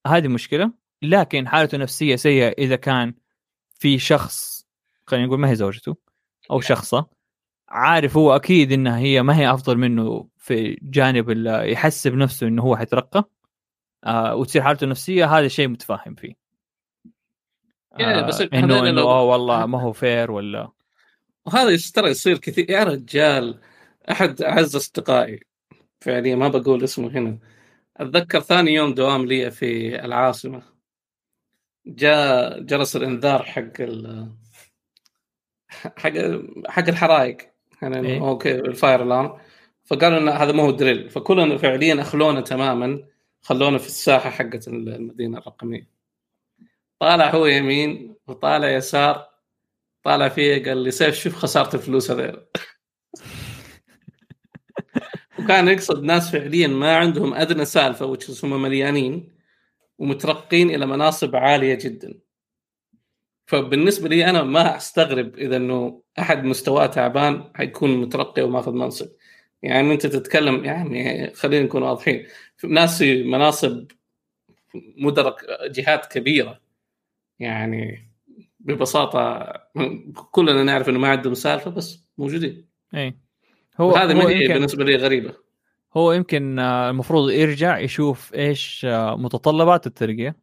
هذه 0.08 0.28
مشكلة. 0.28 0.72
لكن 1.02 1.48
حالته 1.48 1.76
النفسية 1.76 2.16
سيئة 2.16 2.48
إذا 2.48 2.76
كان 2.76 3.14
في 3.80 4.00
شخص 4.00 4.66
خلينا 5.08 5.26
نقول 5.26 5.40
ما 5.40 5.50
هي 5.50 5.56
زوجته 5.56 5.96
أو 6.52 6.62
شخصة. 6.62 7.15
عارف 7.76 8.18
هو 8.18 8.36
أكيد 8.36 8.72
إنها 8.72 8.98
هي 8.98 9.24
ما 9.24 9.38
هي 9.38 9.54
أفضل 9.54 9.78
منه 9.78 10.28
في 10.38 10.80
جانب 10.82 11.30
يحسب 11.48 12.14
نفسه 12.14 12.48
إنه 12.48 12.62
هو 12.62 12.78
حيترقى. 12.78 13.30
آه 14.04 14.36
وتصير 14.36 14.62
حالته 14.62 14.84
النفسية 14.84 15.26
هذا 15.26 15.48
شيء 15.48 15.68
متفاهم 15.68 16.16
فيه. 16.16 16.34
آه 18.00 18.28
بس 18.28 18.42
إنه 18.42 18.90
إنه 18.90 19.02
آه 19.02 19.24
والله 19.24 19.66
ما 19.66 19.82
هو 19.82 19.94
fair 19.94 20.32
ولا 20.32 20.72
وهذا 21.46 21.78
ترى 21.94 22.10
يصير 22.10 22.38
كثير. 22.38 22.72
يا 22.72 22.84
رجال 22.84 23.60
أحد 24.12 24.42
أعز 24.42 24.76
أصدقائي. 24.76 25.40
فعليا 26.02 26.36
ما 26.36 26.48
بقول 26.48 26.84
اسمه 26.84 27.08
هنا. 27.08 27.40
أتذكر 27.98 28.40
ثاني 28.40 28.74
يوم 28.74 28.94
دوام 28.94 29.26
لي 29.26 29.52
في 29.52 29.96
العاصمة. 30.06 30.64
جاء 31.86 32.60
جرس 32.60 32.96
الإنذار 32.96 33.44
حق 33.44 33.82
ال 33.82 34.32
حق 35.70 36.14
حق 36.68 36.88
الحرائق. 36.88 37.55
يعني 37.82 38.08
إيه؟ 38.08 38.20
okay 38.20 38.56
ال 38.56 38.65
fire 38.65 39.04
alarm 39.04 39.38
فقالوا 39.86 40.18
إن 40.18 40.30
هذا 40.30 40.52
ما 40.52 40.64
هو 40.64 40.72
drill 40.72 41.10
فكلنا 41.10 41.58
فعليا 41.58 42.02
أخلينا 42.02 42.42
تماما 42.42 43.04
خلونا 43.42 43.78
في 43.78 43.88
الساحة 43.88 44.30
حقت 44.30 44.68
المدينة 44.68 45.38
الرقمية. 45.38 45.90
طالع 47.00 47.30
هو 47.30 47.46
يمين 47.46 48.16
وطالع 48.28 48.70
يسار 48.70 49.30
طالع 50.04 50.30
فيه 50.30 50.66
قال 50.66 50.78
لي 50.78 50.92
سيف 50.92 51.16
شوف 51.16 51.36
خسارة 51.36 51.76
الفلوس 51.76 52.12
هذول 52.12 52.46
وكان 55.40 55.68
يقصد 55.68 56.04
ناس 56.04 56.32
فعليا 56.32 56.68
ما 56.68 56.98
عندهم 56.98 57.34
أدنى 57.34 57.66
سالفة 57.66 58.06
وتش 58.06 58.46
هم 58.46 58.62
مليانين 58.62 59.36
ومترقين 59.98 60.70
إلى 60.70 60.86
مناصب 60.86 61.36
عالية 61.36 61.76
جدا. 61.76 62.25
فبالنسبة 63.46 64.10
لي 64.10 64.30
أنا 64.30 64.44
ما 64.44 64.78
أستغرب 64.78 65.38
إذا 65.38 65.58
إنه 65.58 66.02
أحد 66.20 66.44
مستواه 66.44 66.86
تعبان 66.86 67.52
حيكون 67.56 67.98
مترقي 68.02 68.42
وماخذ 68.42 68.72
منصب. 68.72 69.08
يعني 69.64 69.94
أنت 69.94 70.06
تتكلم 70.06 70.66
يعني 70.66 71.34
خلينا 71.34 71.66
نكون 71.66 71.84
واضحين 71.84 72.28
ناس 72.64 72.98
في 72.98 73.24
مناصب 73.24 73.92
مدرك 74.98 75.36
جهات 75.70 76.06
كبيرة. 76.06 76.62
يعني 77.40 78.10
ببساطة 78.60 79.54
كلنا 80.32 80.64
نعرف 80.64 80.90
إنه 80.90 81.00
ما 81.00 81.08
عندهم 81.08 81.34
سالفه 81.34 81.72
بس 81.72 82.06
موجودين. 82.18 82.68
اي 82.96 83.18
هو 83.78 83.96
هذا 83.96 84.14
ما 84.14 84.30
هي 84.30 84.48
بالنسبة 84.48 84.84
لي 84.84 84.96
غريبة. 84.96 85.34
هو 85.98 86.12
يمكن 86.12 86.60
آه، 86.60 86.90
المفروض 86.90 87.30
يرجع 87.30 87.80
يشوف 87.80 88.34
إيش 88.34 88.86
آه، 88.86 89.16
متطلبات 89.16 89.88
الترقية. 89.88 90.36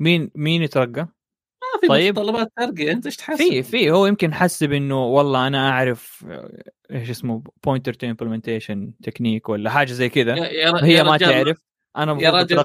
مين 0.00 0.30
مين 0.34 0.62
يترقى؟ 0.62 1.08
في 1.82 1.88
طيب. 1.88 2.18
متطلبات 2.18 2.52
ترقيه 2.56 2.92
أنت 2.92 3.06
إيش 3.06 3.16
تحسب 3.16 3.36
في 3.36 3.62
في 3.62 3.90
هو 3.90 4.06
يمكن 4.06 4.34
حسب 4.34 4.72
إنه 4.72 5.04
والله 5.04 5.46
أنا 5.46 5.70
أعرف 5.70 6.26
إيش 6.90 7.10
اسمه 7.10 7.42
pointer 7.64 7.92
to 7.92 8.06
implementation 8.06 8.92
technique 9.02 9.48
ولا 9.48 9.70
حاجة 9.70 9.92
زي 9.92 10.08
كذا. 10.08 10.34
هي 10.84 11.02
ما 11.02 11.16
تعرف. 11.16 11.58
أنا 11.96 12.22
يا 12.22 12.30
رجل 12.30 12.64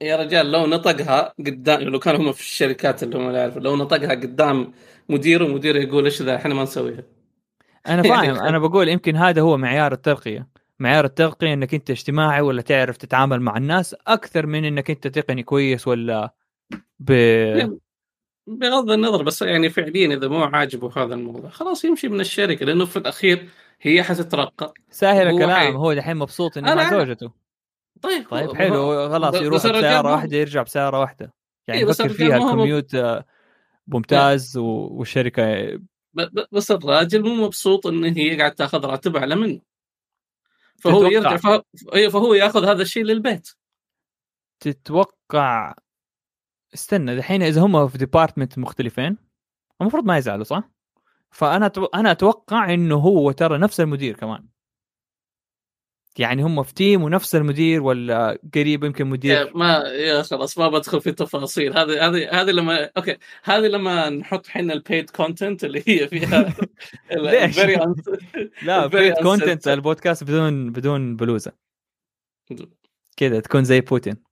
يا 0.00 0.16
رجال 0.16 0.52
لو 0.52 0.66
نطقها 0.66 1.34
قدام 1.38 1.80
لو 1.80 1.98
كانوا 1.98 2.20
هم 2.20 2.32
في 2.32 2.40
الشركات 2.40 3.02
اللي 3.02 3.18
هم 3.18 3.30
يعرفوا 3.30 3.60
لو 3.60 3.76
نطقها 3.76 4.10
قدام 4.10 4.72
مديره 5.08 5.44
ومديره 5.44 5.78
يقول 5.78 6.04
إيش 6.04 6.22
ذا 6.22 6.36
إحنا 6.36 6.54
ما 6.54 6.62
نسويها. 6.62 7.02
أنا 7.88 8.02
فاهم. 8.12 8.36
أنا 8.36 8.58
بقول 8.58 8.88
يمكن 8.88 9.16
هذا 9.16 9.40
هو 9.40 9.56
معيار 9.56 9.92
الترقية. 9.92 10.48
معيار 10.78 11.04
الترقية 11.04 11.52
إنك 11.52 11.74
أنت 11.74 11.90
اجتماعي 11.90 12.40
ولا 12.40 12.62
تعرف 12.62 12.96
تتعامل 12.96 13.40
مع 13.40 13.56
الناس 13.56 13.96
أكثر 14.06 14.46
من 14.46 14.64
إنك 14.64 14.90
أنت 14.90 15.06
تقني 15.06 15.42
كويس 15.42 15.88
ولا 15.88 16.34
ب 16.98 17.12
بغض 18.46 18.90
النظر 18.90 19.22
بس 19.22 19.42
يعني 19.42 19.70
فعليا 19.70 20.16
إذا 20.16 20.28
مو 20.28 20.44
عاجبه 20.44 20.92
هذا 20.96 21.14
الموضوع 21.14 21.50
خلاص 21.50 21.84
يمشي 21.84 22.08
من 22.08 22.20
الشركة 22.20 22.66
لأنه 22.66 22.84
في 22.84 22.96
الأخير 22.96 23.48
هي 23.80 24.02
حتترقى. 24.02 24.74
سهل 24.90 25.28
الكلام 25.28 25.76
هو 25.76 25.92
دحين 25.92 26.16
مبسوط 26.16 26.58
إنه 26.58 26.74
مع 26.74 26.90
زوجته. 26.90 27.32
طيب 28.02 28.28
طيب 28.30 28.54
حلو 28.54 29.08
خلاص 29.10 29.34
يروح 29.34 29.66
بسياره 29.66 30.12
واحدة 30.12 30.36
يرجع 30.36 30.62
بسياره 30.62 31.00
واحدة. 31.00 31.34
يعني 31.68 31.80
إيه 31.80 31.90
يفكر 31.90 32.08
فيها 32.08 32.36
الكميوت 32.36 32.94
آه، 32.94 33.24
ممتاز 33.86 34.56
والشركة 34.56 35.78
بس 36.52 36.70
الراجل 36.70 37.22
مو 37.22 37.34
مبسوط 37.34 37.86
إن 37.86 38.04
هي 38.04 38.38
قاعد 38.38 38.54
تأخذ 38.54 38.84
راتب 38.86 39.16
أعلى 39.16 39.34
منه. 39.34 39.60
فهو 40.80 41.06
يرجع 41.06 41.36
فهو, 41.36 41.62
إيه، 41.94 42.08
فهو 42.08 42.34
يأخذ 42.34 42.64
هذا 42.64 42.82
الشيء 42.82 43.04
للبيت. 43.04 43.50
تتوقع 44.60 45.74
استنى 46.74 47.16
دحين 47.16 47.42
إذا 47.42 47.60
هم 47.60 47.88
في 47.88 47.98
department 47.98 48.58
مختلفين 48.58 49.16
المفروض 49.80 50.04
ما 50.04 50.18
يزعلوا 50.18 50.44
صح؟ 50.44 50.70
فأنا 51.30 51.72
أنا 51.94 52.10
أتوقع 52.10 52.74
إنه 52.74 52.96
هو 52.96 53.30
ترى 53.30 53.58
نفس 53.58 53.80
المدير 53.80 54.16
كمان. 54.16 54.46
يعني 56.18 56.42
هم 56.42 56.62
في 56.62 56.74
team 56.74 57.02
ونفس 57.02 57.34
المدير 57.34 57.82
ولا 57.82 58.38
قريب 58.54 58.84
يمكن 58.84 59.06
مدير؟ 59.06 59.56
ما 59.56 59.78
يا 59.78 60.22
خلاص 60.22 60.58
ما 60.58 60.68
بدخل 60.68 61.00
في 61.00 61.10
التفاصيل 61.10 61.78
هذه 61.78 62.08
هذه 62.08 62.40
هذه 62.40 62.50
لما 62.50 62.90
okay 62.96 63.16
هذه 63.42 63.66
لما 63.66 64.10
نحط 64.10 64.46
حنا 64.46 64.72
ال 64.72 64.80
paid 64.80 65.10
content 65.10 65.64
اللي 65.64 65.82
هي 65.86 66.08
فيها 66.08 66.54
ليش؟ 67.10 67.58
لا 68.62 68.86
paid 68.86 69.14
content 69.14 69.68
البودكاست 69.68 70.24
بدون 70.24 70.72
بدون 70.72 71.16
بلوزة. 71.16 71.52
كذا 73.16 73.40
تكون 73.40 73.64
زي 73.64 73.80
بوتين. 73.80 74.25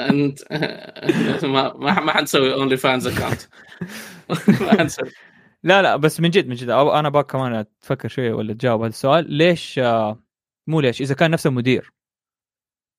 انت 0.00 0.38
ما 1.44 1.76
ما 1.76 2.12
حنسوي 2.12 2.52
OnlyFans 2.52 3.06
account 3.06 3.42
ما 4.60 4.78
حنسوي. 4.78 5.10
لا 5.62 5.82
لا 5.82 5.96
بس 5.96 6.20
من 6.20 6.30
جد 6.30 6.46
من 6.46 6.54
جد 6.54 6.70
أنا 6.70 7.08
بك 7.08 7.26
كمان 7.26 7.64
تفكر 7.80 8.08
شوية 8.08 8.32
ولا 8.32 8.52
تجاوب 8.54 8.80
هذا 8.80 8.88
السؤال. 8.88 9.32
ليش 9.32 9.78
آه، 9.78 10.22
مو 10.66 10.80
ليش 10.80 11.02
إذا 11.02 11.14
كان 11.14 11.30
نفس 11.30 11.46
المدير 11.46 11.92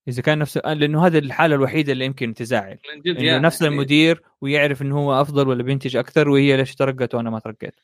إذا 0.07 0.21
كان 0.21 0.39
نفس 0.39 0.57
لأنه 0.57 1.05
هذه 1.05 1.17
الحالة 1.17 1.55
الوحيدة 1.55 1.93
اللي 1.93 2.05
يمكن 2.05 2.33
تزعل. 2.33 2.77
من 2.95 3.01
جد 3.01 3.17
إنه 3.17 3.37
نفس 3.37 3.63
المدير 3.63 4.23
ويعرف 4.41 4.81
إنه 4.81 4.97
هو 4.97 5.21
أفضل 5.21 5.47
ولا 5.47 5.63
بينتج 5.63 5.95
أكثر 5.95 6.29
وهي 6.29 6.57
ليش 6.57 6.75
ترقت 6.75 7.15
وأنا 7.15 7.29
ما 7.29 7.39
ترقيت. 7.39 7.75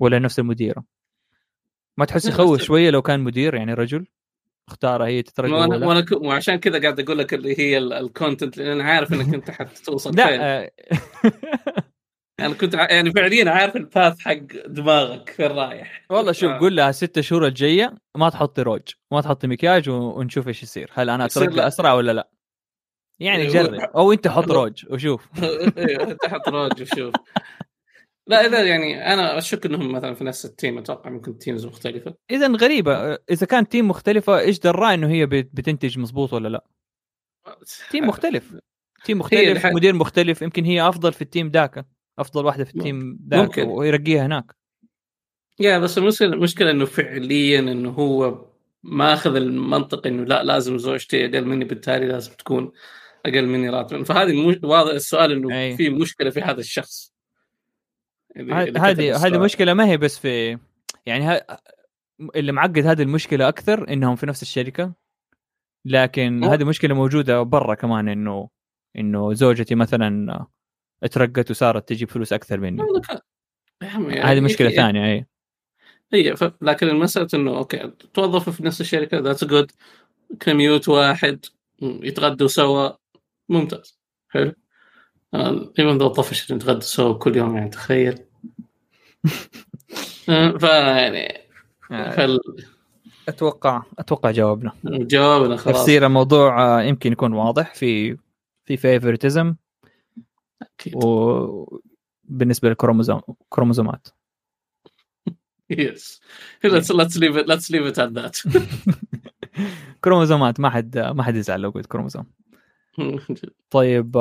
ولا 0.00 0.18
نفس 0.18 0.38
المديره 0.38 0.84
ما 1.96 2.04
تحس 2.04 2.26
يخوف 2.26 2.62
شوية 2.62 2.90
لو 2.90 3.02
كان 3.02 3.20
مدير 3.20 3.54
يعني 3.54 3.74
رجل؟ 3.74 4.06
اختارها 4.68 5.06
هي 5.06 5.22
تترقى 5.22 5.52
وأنا 5.52 5.86
وأنا 5.86 6.04
وعشان 6.12 6.56
كذا 6.56 6.80
قاعد 6.80 7.00
أقول 7.00 7.18
لك 7.18 7.34
اللي 7.34 7.58
هي 7.58 7.78
ال 7.78 7.88
content 7.88 8.58
لأن 8.58 8.70
أنا 8.70 8.84
عارف 8.84 9.12
إنك 9.12 9.34
أنت 9.34 9.50
حتوصل 9.50 10.14
لا 10.16 10.62
آه، 10.62 10.70
أنا 12.40 12.54
كنت 12.54 12.74
يعني 12.74 13.10
فعليا 13.10 13.50
عارف 13.50 13.76
ال 13.76 13.84
path 13.84 14.18
حق 14.20 14.38
دماغك 14.66 15.30
فين 15.30 15.46
رايح. 15.46 16.04
والله 16.10 16.32
شوف 16.32 16.52
قول 16.52 16.76
لها 16.76 16.92
ست 16.92 17.20
شهور 17.20 17.46
الجاية 17.46 17.94
ما 18.16 18.28
تحطي 18.28 18.62
روج 18.62 18.82
ما 19.12 19.20
تحطي 19.20 19.46
مكياج 19.46 19.88
ونشوف 19.88 20.48
إيش 20.48 20.62
يصير. 20.62 20.90
هل 20.94 21.10
أنا 21.10 21.24
اترقى 21.24 21.66
أسرع 21.66 21.92
ولا 21.92 22.12
لا؟ 22.12 22.30
يعني 23.20 23.42
إيه، 23.42 23.48
جرب. 23.48 23.74
أو 23.74 24.12
أنت 24.12 24.28
حط 24.28 24.50
روج 24.50 24.84
وشوف. 24.90 25.28
أنت 25.78 26.26
حط 26.26 26.48
روج 26.48 26.82
وشوف. 26.82 27.14
لا 28.28 28.46
إذا 28.46 28.64
يعني 28.64 29.12
أنا 29.12 29.38
أشك 29.38 29.66
إنهم 29.66 29.92
مثلا 29.92 30.14
في 30.14 30.24
نفس 30.24 30.44
ال 30.44 30.51
team 30.51 30.78
أتوقع 30.78 31.10
ممكن 31.10 31.38
teams 31.38 31.66
مختلفة. 31.66 32.14
اذا 32.30 32.48
غريبة 32.48 33.14
إذا 33.14 33.46
كان 33.46 33.68
team 33.68 33.88
مختلفة 33.88 34.38
إيش 34.38 34.58
دراه 34.58 34.94
إنه 34.94 35.08
هي 35.08 35.26
بتنتج 35.26 35.98
مضبوط 35.98 36.32
ولا 36.32 36.48
لا؟ 36.48 36.64
team 37.90 38.06
مختلف. 38.06 38.56
تيم 39.04 39.18
مختلف 39.18 39.66
مدير 39.66 39.94
مختلف 39.94 40.42
يمكن 40.42 40.64
هي 40.64 40.88
أفضل 40.88 41.12
في 41.12 41.22
ال 41.22 41.27
team 41.27 41.48
ذاك 41.48 41.86
أفضل 42.18 42.44
واحدة 42.44 42.64
في 42.64 42.74
ال 42.74 42.83
team 42.83 43.18
ذاك 43.30 43.58
ويرقيها 43.68 44.26
هناك. 44.26 44.44
يا 45.60 45.78
بس 45.78 45.98
المشكلة 45.98 46.28
المشكلة 46.28 46.70
إنه 46.70 46.84
فعليا 46.84 47.58
إنه 47.58 47.90
هو 47.90 48.46
ماخذ 48.82 49.36
المنطق 49.36 50.06
إنه 50.06 50.24
لا 50.24 50.42
لازم 50.42 50.78
زوجتي 50.78 51.24
أقل 51.24 51.44
مني 51.44 51.64
بالتالي 51.64 52.06
لازم 52.06 52.32
تكون 52.32 52.72
أقل 53.26 53.46
مني 53.46 53.70
راتبا. 53.70 54.04
فهذه 54.04 54.58
واضح 54.62 54.92
السؤال 54.92 55.32
إنه 55.32 55.58
أي. 55.58 55.76
في 55.76 55.88
مشكلة 55.88 56.30
في 56.30 56.40
هذا 56.40 56.60
الشخص. 56.60 57.17
هذه 58.38 59.26
هذه 59.26 59.38
مشكلة 59.38 59.74
ما 59.74 59.86
هي 59.86 59.96
بس 59.96 60.18
في 60.18 60.58
يعني 61.06 61.24
ها 61.24 61.60
اللي 62.36 62.52
معقد 62.52 62.86
هذه 62.86 63.02
المشكلة 63.02 63.48
أكثر 63.48 63.92
إنهم 63.92 64.16
في 64.16 64.26
نفس 64.26 64.42
الشركة 64.42 64.92
لكن 65.84 66.44
هذه 66.44 66.64
مشكلة 66.64 66.94
موجودة 66.94 67.42
برا 67.42 67.74
كمان 67.74 68.08
إنه 68.08 68.48
إنه 68.98 69.32
زوجتي 69.32 69.74
مثلا 69.74 70.46
اترقت 71.02 71.50
وصارت 71.50 71.88
تجيب 71.88 72.10
فلوس 72.10 72.32
أكثر 72.32 72.60
مني. 72.60 72.82
يعني 73.82 74.20
هذه 74.20 74.40
مشكلة 74.40 74.70
ثانية 74.70 75.28
اي 76.14 76.36
ف... 76.36 76.44
لكن 76.62 76.88
المسألة 76.88 77.28
إنه 77.34 77.58
okay 77.58 77.92
توظفوا 78.14 78.52
في 78.52 78.64
نفس 78.64 78.80
الشركة 78.80 79.18
that's 79.18 79.44
good 79.44 79.72
commute 80.40 80.88
واحد 80.88 81.44
يتغدوا 81.82 82.48
سوا 82.48 82.90
ممتاز. 83.48 84.00
حلو. 84.28 84.52
even 85.34 85.98
though 85.98 86.08
طفش 86.08 86.52
نتغدى 86.52 86.80
سوا 86.80 87.18
كل 87.18 87.36
يوم 87.36 87.56
يعني 87.56 87.70
تخيل. 87.70 88.27
آه، 90.28 90.50
ف 90.50 90.62
يعني 90.62 91.40
آه، 91.90 92.10
فال... 92.10 92.40
أتوقع 93.28 93.82
أتوقع 93.98 94.30
جاوبنا. 94.30 94.72
جاوبنا 94.84 95.56
خلاص. 95.56 95.76
تفسير 95.76 96.06
الموضوع 96.06 96.78
آه، 96.78 96.82
يمكن 96.82 97.12
يكون 97.12 97.32
واضح. 97.32 97.74
في 97.74 98.16
في 98.64 98.76
favoritism 98.76 99.54
أكيد. 100.62 100.94
وبالنسبه 101.04 102.68
لل 102.68 102.77
chromosome 102.77 103.20
chromosomeات. 103.48 104.08
yes 105.70 106.20
let's 106.64 106.90
let's 106.90 107.16
leave 107.16 107.36
it 107.36 107.48
let's 107.48 107.70
leave 107.70 107.86
it 107.86 107.98
at 107.98 108.12
that 108.12 108.38
كروموزومات 110.04 110.60
ما 110.60 110.70
حد 110.70 110.98
ما 110.98 111.22
حد 111.22 111.36
يزعل 111.36 111.60
لو 111.60 111.70
قلت 111.70 111.86
كروموزوم. 111.86 112.26
طيب 113.70 114.16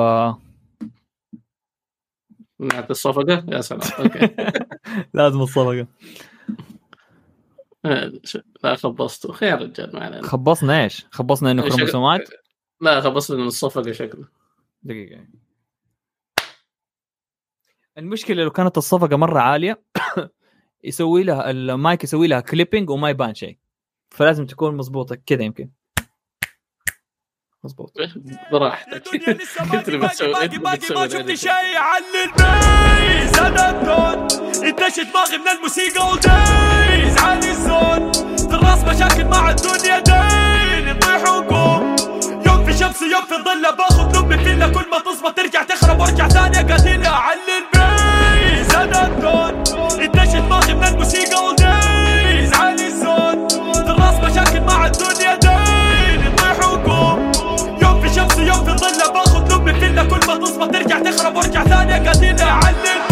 آه... 2.62 2.63
نعطي 2.65 2.89
الصفقة؟ 2.91 3.46
يا 3.48 3.62
سلام. 3.62 3.82
okay. 4.00 4.36
لازم 5.14 5.41
الصفقة. 5.41 5.88
لا 8.64 8.76
خبصتوا 8.76 9.34
خير 9.34 9.62
رجال 9.62 9.95
ما 9.95 10.03
علينا. 10.05 10.28
خبصنا 10.28 10.84
إيش؟ 10.84 11.05
خبصنا 11.12 11.51
إنه 11.51 11.70
كروموسومات؟ 11.70 12.30
لا 12.82 13.01
خبصنا 13.01 13.38
إنه 13.38 13.47
الصفقة 13.47 13.91
شكله. 13.91 14.28
دقيقة. 14.84 15.28
المشكلة 17.97 18.43
لو 18.43 18.51
كانت 18.51 18.78
الصفقة 18.78 19.16
مرة 19.16 19.39
عالية 19.39 19.84
يسوي 20.84 21.24
لها 21.24 21.51
المايك 21.51 22.03
يسوي 22.03 22.28
لها 22.28 22.39
كليبنج 22.39 22.89
وما 22.89 23.10
يبان 23.10 23.34
شيء. 23.34 23.58
فلازم 24.10 24.45
تكون 24.45 24.78
مضبوطة 24.78 25.16
كذا 25.26 25.43
يمكن. 25.43 25.70
مضبوط 27.64 27.93
براحتك. 28.51 29.03
كنت 29.72 29.89
بتسوي 29.89 30.34
باقي 30.34 30.47
باقي 30.58 30.60
ما 30.95 31.08
شفت 31.08 31.34
شيء 31.34 31.78
عن 31.78 32.01
البيز. 32.24 33.39
أنا 33.39 33.70
الدون 33.70 34.28
انتشت 34.68 34.99
دماغي 34.99 35.38
من 35.38 35.47
الموسيقى 35.47 36.12
ودايز 36.12 37.18
عالي 37.18 37.51
الزون. 37.51 38.12
في 38.38 38.55
الراس 38.55 38.84
مشاكل 38.84 39.26
مع 39.26 39.49
الدنيا 39.49 39.99
دين 39.99 40.89
نطيح 40.95 41.30
ونقوم. 41.32 41.95
يوم 42.45 42.66
في 42.66 42.74
شمس 42.78 43.01
يوم 43.01 43.26
في 43.30 43.36
ظل. 43.45 43.76
باخذ 43.78 44.20
نمي 44.26 44.38
فيلا. 44.43 44.68
كل 44.68 44.89
ما 44.91 44.99
تظبط 44.99 45.38
ترجع 45.38 45.64
تخرب 45.64 45.99
وارجع 45.99 46.28
ثانية. 46.28 46.74
قاتله 46.74 47.10
عن 47.10 47.38
البيز. 47.58 48.76
أنا 48.76 49.08
الدون 49.08 49.64
انتشت 50.03 50.36
دماغي 50.36 50.74
من 50.74 50.84
الموسيقى 50.84 51.43
ودايز 51.45 52.53
عالي 52.53 52.88
الزون. 52.88 53.47
في 53.74 53.91
الراس 53.91 54.32
مشاكل 54.32 54.62
مع 54.62 54.86
الدنيا 54.86 55.36
دين 55.36 55.47
هضل 58.78 59.13
باخد 59.13 59.51
لمي 59.53 59.73
فيلا 59.73 60.03
كل 60.03 60.28
ما 60.28 60.36
تصبح 60.36 60.65
ترجع 60.65 60.99
تخرب 60.99 61.36
وارجع 61.36 61.63
ثاني. 61.63 62.07
قاتل 62.07 62.41
اعلم 62.41 63.07